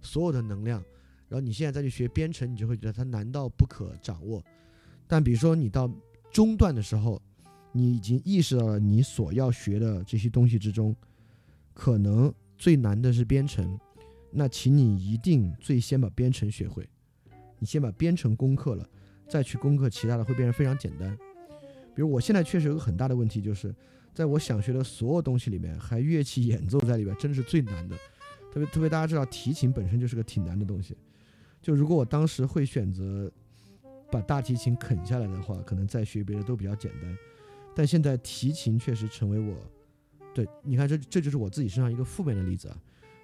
[0.00, 0.80] 所有的能量，
[1.28, 4.40] 然后你现在再去学编程，你就会觉得它难到不可掌握。
[5.08, 5.90] 但比如说你到
[6.30, 7.20] 中段的时候，
[7.72, 10.94] 你已经意识到了你所要学的这些东西之中，
[11.78, 13.78] 可能最难的是编程。
[14.32, 16.86] 那请你一定最先把编程学会，
[17.60, 18.84] 你先把编程攻克了，
[19.28, 21.16] 再去攻克其他的，会变得非常简单。
[21.94, 23.72] 比如我现在确实有个很大的问题，就是
[24.12, 27.96] 在我想学的所有东西里面，还乐器演奏在里边，真的是最难的。
[28.52, 30.96] 特别特别，大家知道提琴本身就是个挺难的东西。
[31.62, 33.30] 就如果我当时会选择
[34.10, 37.16] 把大提琴啃下来的话，可能再学别的都比较简单。
[37.74, 39.56] 但现在提琴确实成为我，
[40.34, 42.76] 对，你看这这就是我自己身上一个负面的例子啊。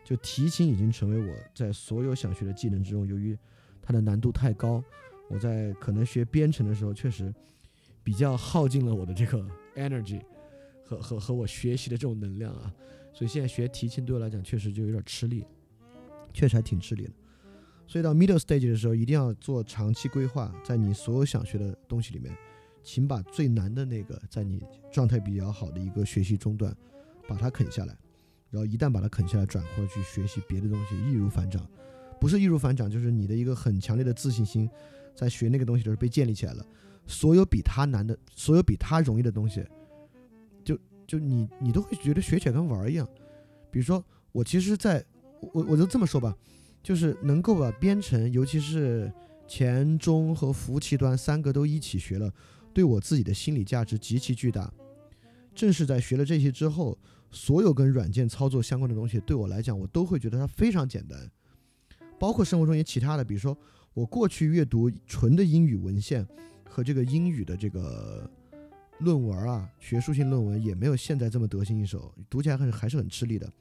[0.05, 3.35] 就提琴已经成为我在所有想学的技能之中，由于
[3.81, 4.85] 它的难度太高，
[5.31, 7.35] 我在可能学编程的时候确实
[8.03, 9.43] 比较耗尽了我的这个
[9.77, 10.21] energy
[10.85, 12.71] 和和和我学习的这种能量啊，
[13.15, 15.47] 所以现在学提琴对我来讲确实就有点吃力，
[16.35, 17.13] 确实还挺吃力的。
[17.87, 22.31] 所以到 middle stage 的时候，一定要做长期规划，在你所有想学的东西里面，
[22.83, 26.77] 请把最难的那个，在你状态比较好的一个学习中段，
[27.27, 27.97] 把它啃下来。
[28.51, 31.67] 然后一旦把它啃下来，转过去学习别的东西，易如反掌。
[32.21, 34.71] 不是易如反掌，就是你的一个很强烈的自信心，
[35.15, 36.65] 在学那个东西的时候被建立起来了。
[37.07, 39.63] 所有比他难的，所有比他容易的东西，
[40.65, 43.07] 就就你你都会觉得学起来跟玩儿一样。
[43.71, 44.03] 比如说，
[44.33, 45.05] 我其实，在
[45.53, 46.35] 我我就这么说吧，
[46.83, 49.13] 就是能够把编程，尤其是
[49.47, 52.33] 前中和服务器端三个都一起学了，
[52.73, 54.73] 对我自己的心理价值极其巨大。
[55.55, 56.99] 正是在学了这些之后。
[57.37, 61.29] 所有跟软件操作相关的东西，对我来讲，我都会觉得它非常简单。
[62.17, 63.59] 包括生活中一些其他的，比如说
[63.93, 66.25] 我过去阅读纯的英语文献
[66.63, 68.31] 和这个英语的这个
[69.01, 73.53] 论文啊，学术性论文也没有现在这么得心应手，读起来还是还是很吃力的。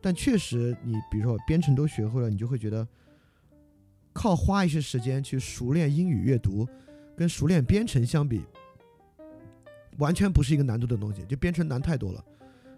[0.00, 2.86] 但确实，你比如说编程都学会了，你就会觉得
[4.12, 6.68] 靠花一些时间去熟练英语阅读，
[7.16, 8.42] 跟熟练编程相比，
[9.98, 12.24] 完全不是一个难度的东西，就编程难太多了。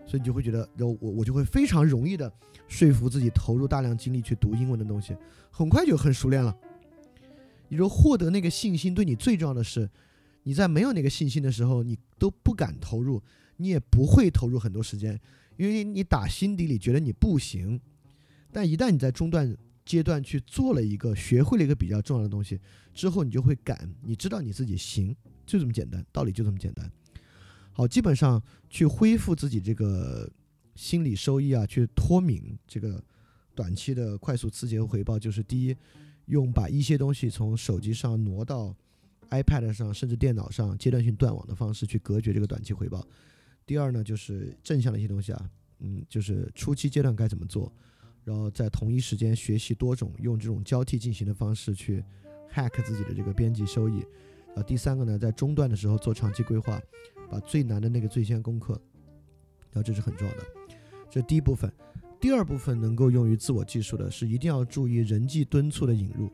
[0.07, 2.33] 所以你就会觉得，然后我我就会非常容易的
[2.66, 5.16] 说服自己投入大量精力去读英文的东西，
[5.51, 6.57] 很快就很熟练了。
[7.68, 9.89] 你说获得那个信心，对你最重要的是，
[10.43, 13.23] 你在没有那个信心的时候，你都不敢投入，
[13.59, 15.16] 你也不会投入很多时间，
[15.57, 17.81] 因为你打心底里觉得你不行。
[18.51, 22.59] 但一旦你在中段阶段去做了一个，学会了一个比较重要的东西
[22.93, 25.14] 之后，你就会敢，你知道你自己行，
[25.47, 26.91] 就这么简单，道理就这么简单。
[27.73, 30.31] 好，基本上去恢复自己这个
[30.75, 33.03] 心理收益啊，去脱敏这个
[33.55, 35.77] 短期的快速刺激和回报，就是第一，
[36.27, 38.75] 用把一些东西从手机上挪到
[39.31, 43.07] iPad 上，甚至电脑上，阶段性断网的方式去隔绝这个短期回报。
[43.64, 47.73] 第二呢，就是正向的一些东西啊，嗯，就是初期阶段该怎么做，
[48.25, 52.05] 然后在同一时间学习多种，用这种交替进行的方式去
[52.53, 54.05] hack 自己的这个边际收益。
[54.57, 56.81] 啊，第三个呢，在中段的时候做长期规划。
[57.31, 58.72] 把最难的那个最先攻克，
[59.70, 60.47] 然后这是很重要的。
[61.09, 61.72] 这第一部分，
[62.20, 66.28] 第二部分能够用于自我技术的是一定要注意人际敦促的引入。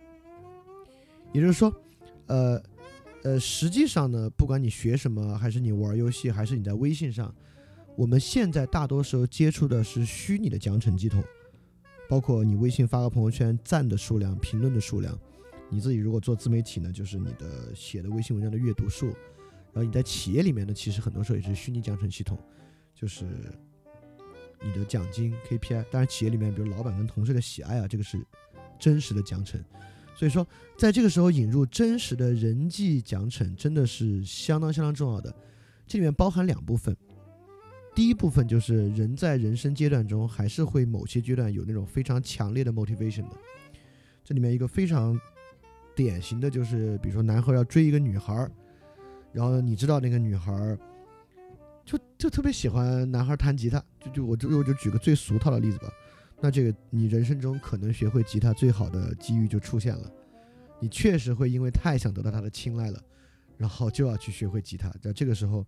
[1.32, 1.72] 也就是说，
[2.26, 2.62] 呃
[3.22, 7.34] 呃，实际上呢，不管你学什么，还是你玩游戏，还是你在微信上，
[7.96, 11.22] 我们现在大多时候接触的是虚拟的奖惩系统，
[12.08, 15.18] 包括你微信发个朋友圈赞的数量、评论的数量。
[15.68, 19.12] 你自己如果做自媒体呢，就是你的写的微信文章的阅读数。
[19.76, 22.38] 然后你在企业里面呢，其实很多时候也是虚拟奖惩系统，
[22.94, 23.26] 就是
[24.64, 25.84] 你的奖金 KPI。
[25.90, 28.18] 当然，企业里面比如老板跟同事的喜爱啊，这个是
[28.78, 29.62] 真实的奖惩。
[30.14, 30.48] 所以说，
[30.78, 35.30] 在这个时候引入真实的人际奖惩，真的是相当相当重要的。
[35.86, 36.96] 这里面包含两部分，
[37.94, 43.36] 第一部分就是人在人生阶段中还是会某些阶段有那种非常强烈的 motivation 的。
[44.24, 45.20] 这里面一个非常
[45.94, 48.50] 典型的就是，比如说男孩要追一个女孩。
[49.32, 50.78] 然后你知道那个女孩儿，
[51.84, 55.92] 就就特别喜欢男孩弹吉他，就就我就我就举个最俗套的例子吧，
[56.40, 60.10] 那这个你人生中可能学会吉他最好的机遇就出现了，
[60.80, 63.00] 你确实会因为太想得到她的青睐了，
[63.58, 65.64] 然后就要去学会吉他，在这个时候，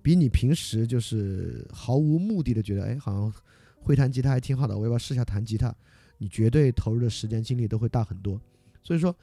[0.00, 3.32] 比你平时就是毫无目的的觉得哎好像
[3.80, 5.74] 会弹吉他还挺好的，我要不要试下弹吉他，
[6.18, 8.40] 你绝对投入的时间精力都会大很多，
[8.82, 9.14] 所以说。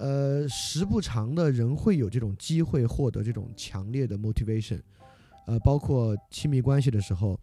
[0.00, 4.80] 呃，时不长的人会有这种机会获得这种强烈的 motivation，
[5.46, 7.38] 呃，包括亲密关系的时候，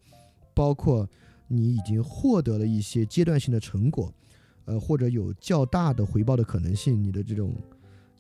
[0.56, 1.08] 包括
[1.48, 4.12] 你已经获得了一些阶段性的成果，
[4.66, 7.56] 呃，或者有较大的回报的可能性，你的这种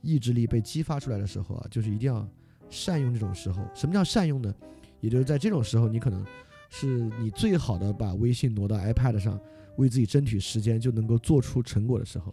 [0.03, 2.23] 意志力被激发出来的时候啊，就是一定要
[2.69, 3.67] 善用这种时候。
[3.73, 4.53] 什么叫善用呢？
[5.01, 6.23] 也就是在这种时候，你可能
[6.69, 9.41] 是你最好的把微信挪到 iPad 上，
[9.77, 12.31] 为自己争取时间就能够做出成果的时候，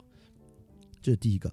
[1.00, 1.50] 这是第一个。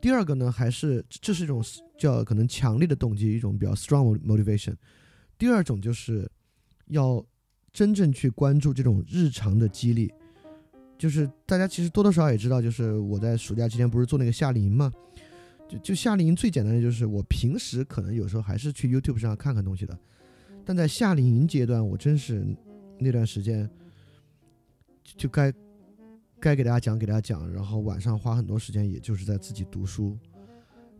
[0.00, 1.62] 第二个呢，还是这是一种
[1.98, 4.74] 叫可能强烈的动机，一种比较 strong motivation。
[5.36, 6.30] 第二种就是
[6.86, 7.24] 要
[7.72, 10.10] 真正去关注这种日常的激励，
[10.98, 14.90] 就是大家其实多多少少也知道，就是我在暑假期间不是做那个夏令营嘛，
[15.68, 19.98] 就就夏令营最简单的就是我平时可能有时候还是去 YouTube 上看看东西的，
[20.64, 22.42] 但在夏令营阶段，我真是
[22.98, 23.68] 那段时间
[25.04, 25.52] 就该。
[26.40, 30.16] 该给大家讲，给大家讲，然后晚上花很多时间，也就是在自己读书。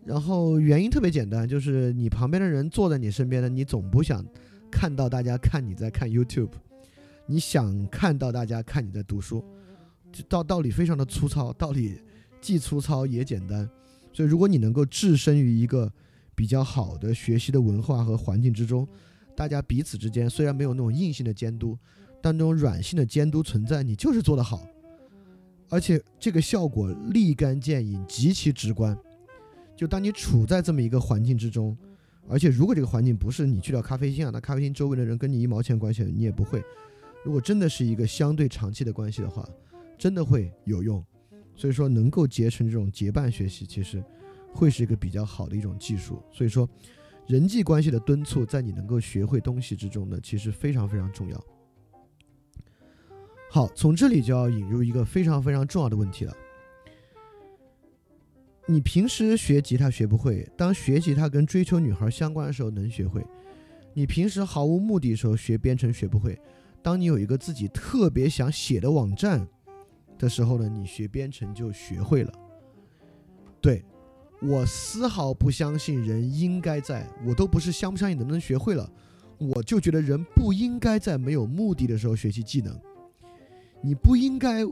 [0.05, 4.24] 然后原因特别简单，就是你旁边的人坐在你身边的，你总不想
[4.70, 6.51] 看到大家看你在看 YouTube，
[7.26, 9.45] 你想看到大家看你在读书。
[10.28, 12.01] 道道理非常的粗糙，道理
[12.41, 13.68] 既粗糙也简单。
[14.12, 15.91] 所以如果你能够置身于一个
[16.34, 18.86] 比较好的学习的文化和环境之中，
[19.36, 21.78] 大家彼此之间虽然没有那种硬性的监督，
[22.20, 24.66] 但那种软性的监督存在，你就是做得好。
[25.70, 28.96] 而且这个效果立竿见影，极其直观。
[29.76, 31.74] 就当你处在这么一个环境之中，
[32.28, 36.62] 而且如果这个环境不是你去掉咖啡厅啊，那咖啡厅周围的人跟你一毛钱关系你也不会。
[37.24, 39.48] 如果真的是一个相对长期的关系的话，
[39.96, 41.02] 真的会有用。
[41.54, 44.02] 所以说，能够结成这种结伴学习，其实
[44.52, 46.22] 会是一个比较好的一种技术。
[46.32, 46.68] 所以说，
[47.26, 51.44] 人际关系的敦促，在你能够学会东西之中呢，其实非常非常重要。
[53.53, 56.32] 好，从这里就要引入一个非常非常重要的问题了。
[58.66, 63.20] 你平时学吉他学不会，当学吉他跟追求女孩相关的时候能学会；
[63.92, 66.40] 你平时毫无目的的时候学编程学不会，
[66.80, 69.44] 当你有一个自己特别想写的网站
[70.16, 72.32] 的时候呢，你学编程就学会了。
[73.61, 73.84] 对
[74.40, 78.88] 我丝毫不相信人应该在，我都不是相不相信能不能学会了，
[79.38, 82.80] 我就觉得人不应该在没有目的的时候学习技能。
[83.82, 84.64] 你不应该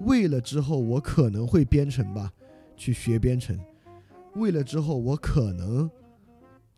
[0.00, 2.32] 为了之后我可能会编程吧，
[2.76, 3.56] 去学编程；
[4.34, 5.90] 为了之后我可能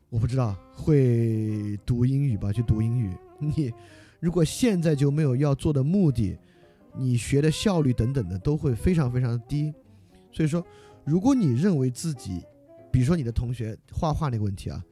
[0.08, 3.14] 我不知道会读英语吧，去读英语。
[3.38, 3.72] 你
[4.20, 6.38] 如果现在就没有要做的目的，
[6.94, 9.72] 你学的效率等等的都会非常非常低。
[10.32, 10.64] 所以说，
[11.04, 12.42] 如果你认为自己
[12.90, 14.82] 比如说你的同学画画那个问题啊，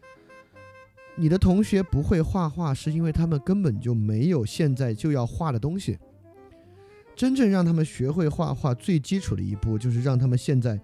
[1.16, 5.98] 你的同学不会画画，是因为他们根本就没有现在就要画的东西。
[7.16, 10.80] 真正让他们学会画画最基础的一步，就是让他们现在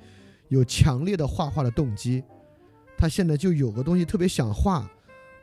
[0.49, 2.23] 有强烈的画画的动机。
[2.97, 4.89] 他现在就有个东西特别想画，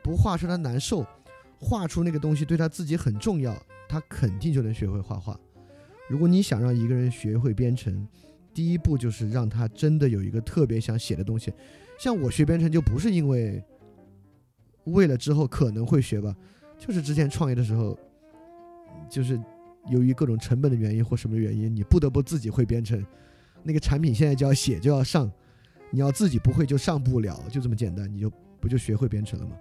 [0.02, 1.04] 不画出他难受，
[1.58, 3.54] 画出那个东西对他自己很重要，
[3.88, 5.38] 他肯定就能学会画画。
[6.08, 8.06] 如果你想让一个人学会编程，
[8.54, 11.52] 第一步就是让他真的有一个特别想写的东西。
[11.98, 13.62] 像我学编程就不是因为
[14.84, 16.34] 为了之后可能会学吧，
[16.78, 17.98] 就是之前创业的时候，
[19.10, 19.38] 就是。
[19.90, 23.04] 由于各种成本的原因或什么原因，你不得不自己会编程，
[23.62, 25.30] 那个产品现在就要写就要上，
[25.90, 28.30] 你要自己不会就上不了，就这么简单，你就
[28.60, 29.56] 不就学会编程了吗？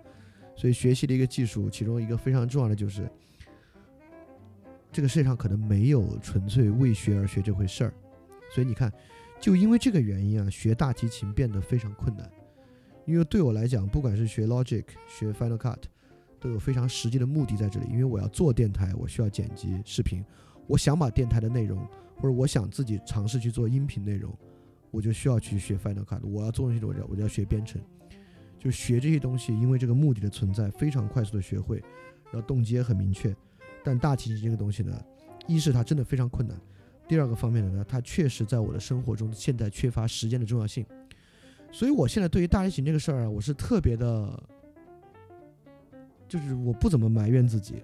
[0.55, 3.09] 所以学习的一个技术，其中一个非常重要的就是，
[4.91, 7.93] 这个世界上可能没有纯粹为学而学这回事儿。
[8.53, 8.91] 所以你看，
[9.39, 12.29] 就因为这个原因啊，学大提琴变得非常困难。
[13.05, 15.77] 因为对我来讲，不管是学 Logic、学 Final Cut。
[16.39, 20.23] 都有非常实际的目的在这里，因为我要做电台，我需要剪辑视频，
[20.67, 21.79] 我想把电台的内容，
[22.15, 24.31] 或者我想自己尝试去做音频内容，
[24.91, 26.23] 我就需要去学 Final Cut。
[26.23, 27.81] 我要做东西，我就我就要学编程，
[28.59, 31.77] 就学这些东西，因为这个目的的存在，非常快速的学会，
[32.31, 33.35] 然后动机也很明确。
[33.83, 34.95] 但大提琴这个东西呢，
[35.47, 36.55] 一是它真的非常困难，
[37.07, 40.85] 第二个方面呢，它确实在我的生活中现在缺乏时间的重要性，
[41.71, 44.43] 所以我现在对于大提琴这个事儿啊，我是特别的。
[46.27, 47.83] 就是我不怎么埋怨自己，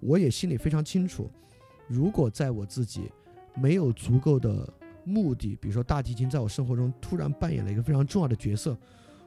[0.00, 1.30] 我也心里非常清楚，
[1.86, 3.10] 如果在我自己
[3.54, 4.68] 没有足够的
[5.04, 8.76] 目的，比如说大提琴在我生活中突然扮演了一个非常重要的角色，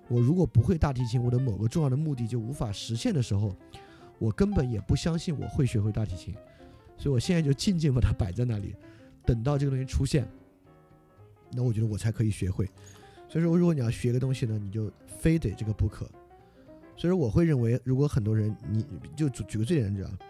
[0.08, 3.56] 我如果不会大提琴，我的某个重要的目的就无法实现的时候，
[4.20, 6.34] 我根本也不相信我会学会大提琴，
[6.98, 8.76] 所以我现在就静静把它摆在那里，
[9.26, 10.28] 等到这个东西出现，
[11.52, 12.70] 那我觉得我才可以学会。
[13.28, 16.10] 所以说，如果你要学个东西呢，你就非得这个不可。
[17.02, 18.86] 所以说，我会认为，如果很多人，你
[19.16, 20.24] 就举举个最简单的例子，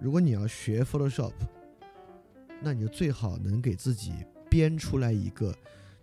[0.00, 1.30] 如果你要学 Photoshop，
[2.60, 4.12] 那你就最好能给自己
[4.50, 5.54] 编出来一个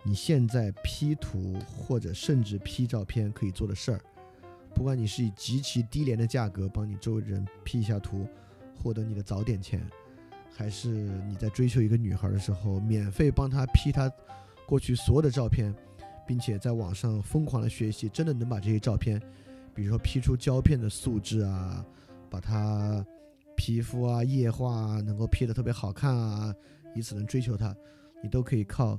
[0.04, 4.00] 你现在 P 图或者甚至 P 照片可以做的事儿。
[4.74, 8.26] 不管你是以极其低廉的价格帮你周围人 P 一下图，
[8.74, 9.86] 获得你的早点钱，
[10.50, 10.88] 还是
[11.28, 14.10] 你在追求一个女孩的时候，免费帮她 P 她
[14.66, 15.76] 过去所有的照片，
[16.26, 19.22] 并且在网上疯狂的学习，真的能把这些照片。
[19.76, 21.86] 比如说 P 出胶片的素质啊，
[22.30, 23.06] 把它
[23.58, 26.56] 皮肤啊、液化啊能够 P 的特别好看啊，
[26.96, 27.76] 以此能追求它，
[28.24, 28.98] 你都可以靠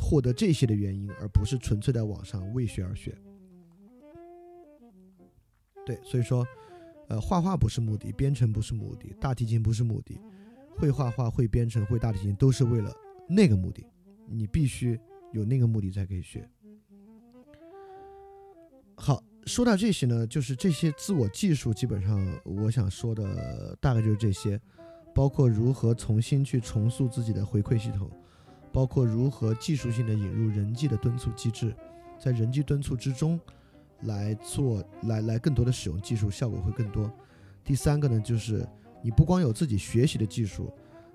[0.00, 3.12] 获得这些的原因，而不是纯粹在网上为学而学。
[5.84, 6.46] 对，所以说，
[7.08, 10.20] 呃，画画不是目的，编程不是目的，大提琴不是目的，
[10.78, 12.92] 会画画、会编程、会大提琴都是为了
[13.28, 13.84] 那个目的，
[14.28, 14.98] 你必须
[15.32, 16.48] 有那个目的才可以学。
[18.94, 19.20] 好。
[19.46, 24.60] 说到这些呢，就是这些自我技术，基本上我想说的大概就是这些，
[25.14, 28.10] 包括如何重新去重塑自己的回馈系统，
[28.72, 31.72] 包括如何技术性的引入人际的敦促机制，
[32.18, 33.40] 在人际敦促之中
[34.02, 37.08] 来做，来来更多的使用技术，效果会更多。
[37.64, 38.68] 第三个呢，就是
[39.00, 40.72] 你不光有自己学习的技术，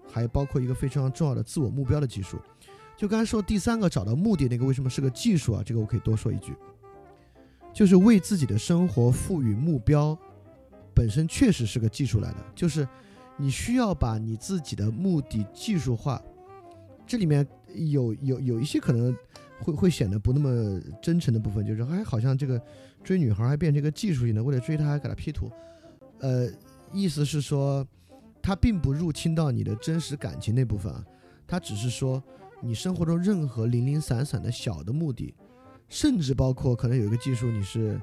[0.09, 2.39] 还包括一个非常重要的自我目标的技术。
[2.95, 5.61] 就刚才说第三个找到目的那个，为什么是个技术啊？
[5.65, 6.55] 这个我可以多说一句。
[7.73, 10.17] 就是为自己的生活赋予目标，
[10.93, 12.37] 本身确实是个技术来的。
[12.53, 12.87] 就是
[13.37, 16.21] 你需要把你自己的目的技术化，
[17.07, 19.15] 这里面有有有一些可能
[19.59, 22.61] 会会显得不那么真诚的部分，就是哎，好像这个
[23.03, 25.49] 追女孩还变成一个技术性的，为了追她还给她 P 图，
[26.19, 26.49] 呃，
[26.91, 27.87] 意思是说，
[28.41, 31.03] 它并不入侵到你的真实感情那部分啊，
[31.47, 32.21] 它只是说
[32.61, 35.33] 你生活中任何零零散散的小的目的。
[35.91, 38.01] 甚至包括可能有一个技术，你是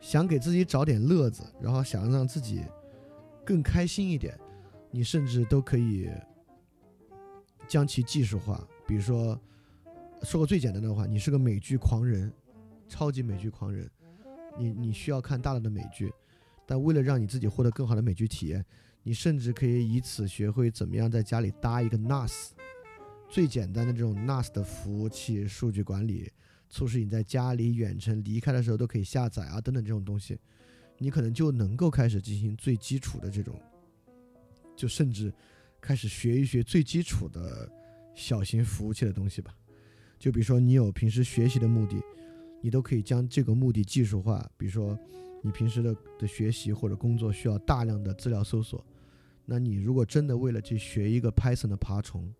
[0.00, 2.64] 想给自己找点乐子，然后想让自己
[3.44, 4.34] 更开心一点，
[4.90, 6.08] 你甚至都可以
[7.68, 8.66] 将其技术化。
[8.86, 9.38] 比如说，
[10.22, 12.32] 说个最简单的话，你是个美剧狂人，
[12.88, 13.88] 超级美剧狂人，
[14.58, 16.10] 你你需要看大量的美剧，
[16.66, 18.64] 但为了让你自己获得更好的美剧体验，
[19.02, 22.52] 你甚至可以以此学会怎么样在家里搭一个 NAS，
[23.28, 26.32] 最简单的这种 NAS 的服务器数据管理。
[26.72, 30.38] 促使你在家里远程离开的时候都可以下载啊，等等这种东西，
[30.96, 33.60] 你可能就能够开始进行最基础的这种，
[34.74, 35.30] 就甚至
[35.82, 37.70] 开始学一学最基础的
[38.14, 39.54] 小型服务器的东西吧。
[40.18, 42.02] 就比如说你有平时学习的目的，
[42.62, 44.50] 你都可以将这个目的技术化。
[44.56, 44.98] 比如说
[45.42, 48.82] 你平时的的学习或者工作需要大量的资料搜索，
[49.44, 52.32] 那你如果真的为了去学一个 Python 的爬虫，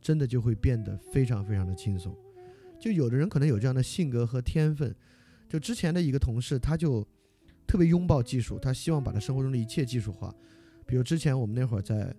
[0.00, 2.16] 真的就会变得非常非常的轻松。
[2.78, 4.94] 就有的人可能有这样的性格和天分。
[5.48, 7.06] 就之前的一个同事，他就
[7.66, 10.34] 特别拥抱技术，他希望把他生活中的一切技术化。
[10.86, 12.14] 比如之前我们那会儿在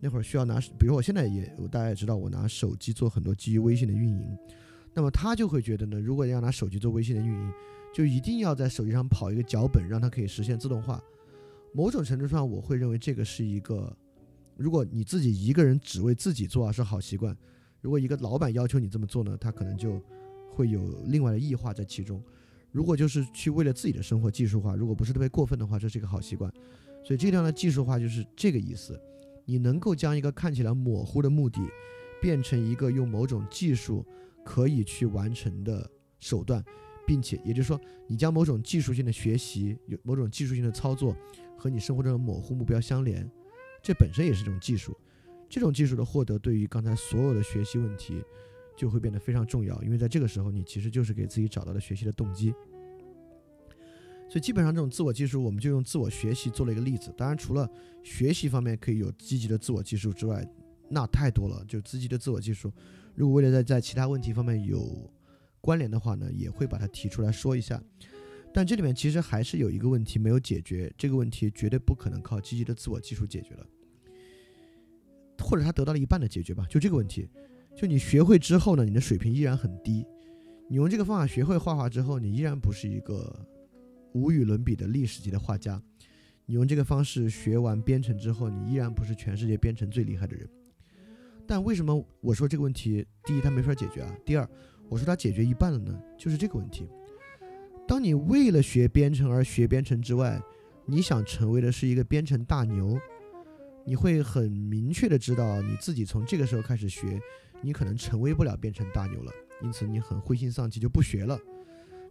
[0.00, 4.36] 那会儿需要拿，比如我现在也大家也知道，我拿手机做很多基于微信的运营。
[4.94, 7.52] 那么他就会觉得呢，如果要拿手机做微信的运营，
[7.94, 11.00] 就一定要在手机上跑一个脚本，让它可以实现自动化。
[11.72, 13.96] 某种程度上，我会认为这个是一个，
[14.56, 17.34] 如果你自己一个人只为自己做啊是好习惯；
[17.80, 20.00] 如果一个老板要求你这么做呢，他可能就
[20.50, 22.22] 会有另外的异化在其中。
[22.70, 26.52] 如果就是去为了自己的生活技术化，如果不是特别过分的话，这是一个好习惯。
[27.02, 29.00] 所以这样的技术化就是这个意思，
[29.44, 31.60] 你能够将一个看起来模糊的目的，
[32.20, 34.06] 变成一个用某种技术
[34.44, 36.62] 可以去完成的手段，
[37.06, 41.16] 并且也就是说，你将某种技术性的学习、有某种技术性的操作
[41.56, 43.28] 和你生活中的模糊目标相连，
[43.82, 44.96] 这本身也是一种技术。
[45.50, 48.24] 这种技术的获得，对于刚才所有的学习问题。
[48.76, 52.50] 就会变得非常重要，因为在这个时候，你其实就是给自己找到了学习的动机。
[54.26, 57.12] 所以基本上这种自我技术，我们就用自我学习做了一个例子。
[57.14, 57.68] 当然，除了
[58.02, 60.42] 学习方面可以有积极的自我技术之外，
[60.88, 61.62] 那太多了。
[61.68, 62.72] 就积极的自我技术，
[63.14, 65.12] 如果为了在在其他问题方面有
[65.60, 67.82] 关联的话呢，也会把它提出来说一下。
[68.54, 73.66] 但这里面其实还是有一个问题没有解决，这个问题绝对不可能靠积极的自我技术解决了，
[75.40, 77.28] 或者他得到了一半的解决吧，就这个问题。
[77.76, 80.06] 就你学会之后呢，你的水平依然很低。
[80.68, 83.34] 你用这个方法学会画画之后，你依然不是一个
[84.12, 85.80] 无与伦比的历史级的画家。
[86.46, 90.48] 你用这个方式学完编程之后，你依然不是全世界编程最厉害的人。
[91.46, 93.06] 但为什么我说这个问题？
[93.24, 94.16] 第一，它没法解决啊。
[94.24, 94.48] 第二，
[94.88, 96.88] 我说它解决一半了呢，就是这个问题。
[97.88, 100.40] 当你为了学编程而学编程之外，
[100.86, 102.96] 你想成为的是一个编程大牛，
[103.84, 107.20] 你会很明确的知道你自己从这个时候开始学。
[107.62, 109.30] 你可能成为不了编程大牛了，
[109.62, 111.38] 因此你很灰心丧气就不学了。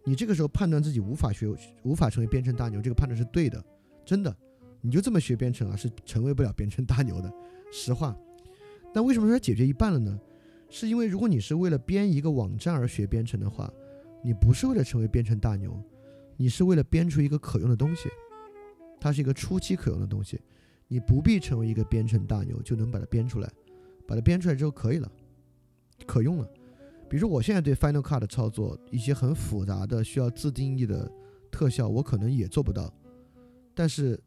[0.03, 1.51] 你这个时候判断自己无法学、
[1.81, 3.59] 无法成为编程大牛，这个判断是对的，
[4.05, 4.35] 真的。
[4.79, 7.33] 你就这么学编程啊，是成为不了编程大牛的，
[7.71, 8.15] 实话。
[8.93, 10.19] 那为什么说解决一半了呢？
[10.69, 13.73] 是因为如果你是为了编一个网站而学编程的话，
[14.23, 15.81] 你不是为了成为编程大牛，
[16.37, 18.07] 你是为了编出一个可用的东西，
[19.01, 20.39] 它是一个初期可用的东西，
[20.89, 23.49] 你不必成为一个编程大牛就能把它编出来，
[24.05, 25.09] 把它编出来之后可以了。
[26.05, 26.49] 可用了，
[27.07, 31.09] 比如说我现在对 Final Cut 的操作，一些很复杂的需要自定义的
[31.51, 32.91] 特效，我可能也做不到。
[33.75, 34.19] 但是，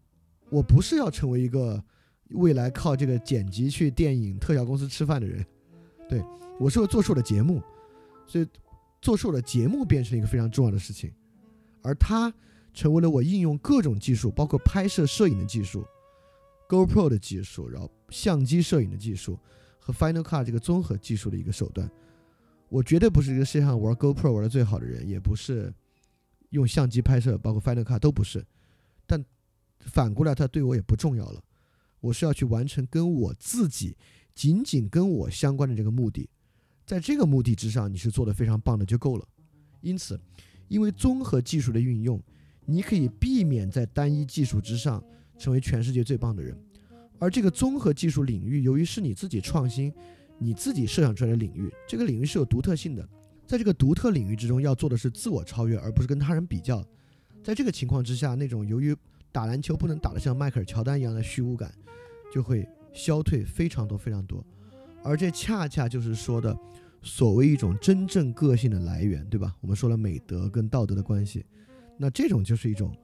[0.51, 1.83] 我不是要成为一个
[2.31, 5.45] 未来靠这个剪辑去电影特效公司吃饭的人。
[6.09, 6.23] 对
[6.61, 7.61] 我是做出了节目，
[8.27, 8.47] 所以
[9.01, 11.11] 做出了节目变成一个非常重要的事情，
[11.83, 12.33] 而它
[12.73, 15.85] 成为了我应用各种技术，包括拍摄摄影的技术
[16.73, 19.39] ，GoPro 的技术，然后相机摄影的技术。
[19.85, 21.91] 和 Final Cut 这个综合技术的一个手段，
[22.69, 25.75] 我绝对不是这个世界上玩 GoPro 玩的最好的人，也不是
[26.51, 28.47] 用相机拍摄，包括 Final Cut 都不是。
[29.07, 29.23] 但
[29.81, 31.43] 反过来，它对我也不重要了。
[31.99, 33.97] 我是要去完成跟我自己
[34.37, 36.31] 仅仅跟我相关的这个目的，
[36.87, 39.27] 在这个目的之上，你是做的非常棒的就够了。
[39.81, 40.21] 因此，
[40.69, 42.23] 因为综合技术的运用，
[42.67, 45.03] 你可以避免在单一技术之上
[45.39, 46.57] 成为全世界最棒的人。
[47.19, 49.93] 而这个综合技术领域，由于是你自己创新、
[50.39, 53.09] 你自己设想出来的领域，这个领域是有独特性的。
[53.47, 56.85] 在这个独特领域之中，要做的是自我超越，而不是跟他人比较。
[57.43, 58.97] 在这个情况之下，那种由于
[59.31, 61.73] 打篮球不能打得像迈克尔·乔丹一样的虚无感，
[62.33, 64.45] 就会消退非常多、非常多。
[65.03, 66.57] 而这恰恰就是说的
[67.03, 69.55] 所谓一种真正个性的来源，对吧？
[69.61, 71.45] 我们说了美德跟道德的关系，
[71.99, 72.97] 那这种就是一种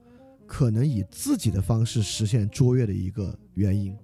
[0.49, 3.95] 可能以自己的方式实现卓越的一个原因。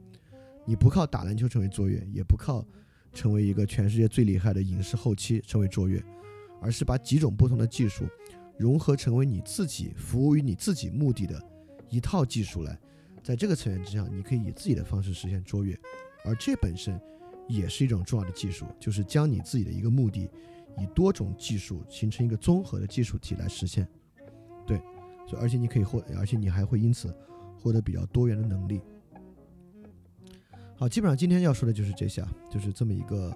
[0.64, 2.64] 你不靠打篮球成为卓越，也不靠
[3.12, 6.02] 成为一个全世界最厉害的影视后期成为卓越，
[6.62, 8.06] 而是把几种不同的技术
[8.60, 11.42] 融合成为你自己服务于你自己目的的
[11.90, 12.80] 一套技术来，
[13.24, 15.76] 在这个层面之上，你可以以自己的方式实现卓越，
[16.24, 17.00] 而这本身
[17.48, 20.30] 也是一种重要的技术，就是将你自己的一个目的
[20.78, 23.88] 以多种技术形成一个综合的技术体来实现。
[24.66, 24.80] 对，
[25.28, 27.16] 所以而且你可以获，而且你还会因此
[27.58, 28.82] 获得比较多元的能力。
[30.76, 33.36] 好，基本上今天要说的就是这些，就是这么一个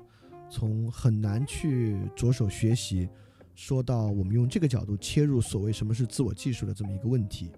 [0.50, 3.08] 从很难去着手学习，
[3.56, 7.52] 说到我们用这个角度切入所谓什么是自我技术的这么一个问题。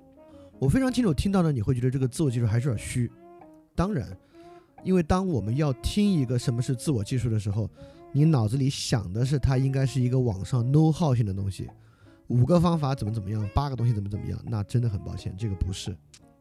[0.60, 3.12] 我非常清楚听到呢，你会觉得这个自我技术还是有点虚。
[3.74, 4.16] 当然，
[4.84, 7.68] 因为当我们要听一个什么是自我技术的时候，
[8.12, 11.68] 你脑子里想的是它应该是一个网上 know how 性的东西，
[12.32, 15.96] 五个方法怎么怎么样，八个东西怎么怎么样，那真的很抱歉，这个不是，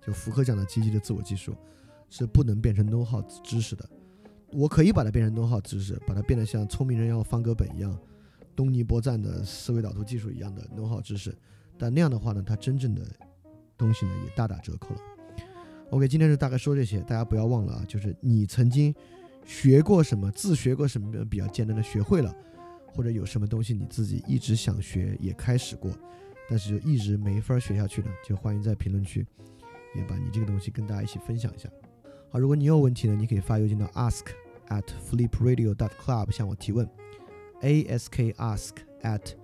[0.07, 1.55] 就福柯讲的积极的自我技术。
[2.13, 3.89] 是不能变成 know how 知识的，
[4.51, 7.97] 我可以把它变成 know how 知识，把它变得像聪明人要方格本一样，
[8.57, 11.33] 东尼波赞的思维导图技术一样的 know how 知识，
[11.79, 13.03] 但那样的话呢，它真正的
[13.79, 15.01] 东西呢也大打折扣了。
[15.91, 18.93] OK，今天就大概说这些，大家不要忘了啊，就是你曾经
[19.45, 22.35] 学过什么，自学过什么比较简单的学会了，
[22.95, 25.91] 或者有什么东西你自己一直想学也开始过，
[26.49, 29.27] 但是就一直没法学下去的，就欢迎在评论区
[29.95, 31.69] 也把你这个东西跟大家一起分享一下。
[32.31, 34.27] 好，如果你有问题呢，你可以发邮件到 ask
[34.69, 36.89] at flipradio dot club 向我提问
[37.61, 39.35] ，ask ask at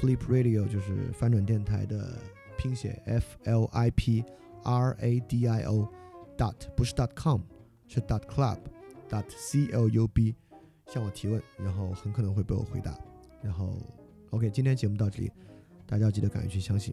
[0.00, 2.18] flipradio 就是翻转电台的
[2.56, 4.24] 拼写，f l i p
[4.64, 5.88] r a d i o
[6.38, 7.40] dot 不是 dot com
[7.86, 8.58] 是 dot club
[9.10, 10.34] dot c l u b
[10.92, 12.94] 向我提问，然后很可能会被我回答。
[13.40, 13.78] 然后
[14.28, 15.32] OK，今天节目到这里，
[15.86, 16.92] 大家要记得敢于去相信。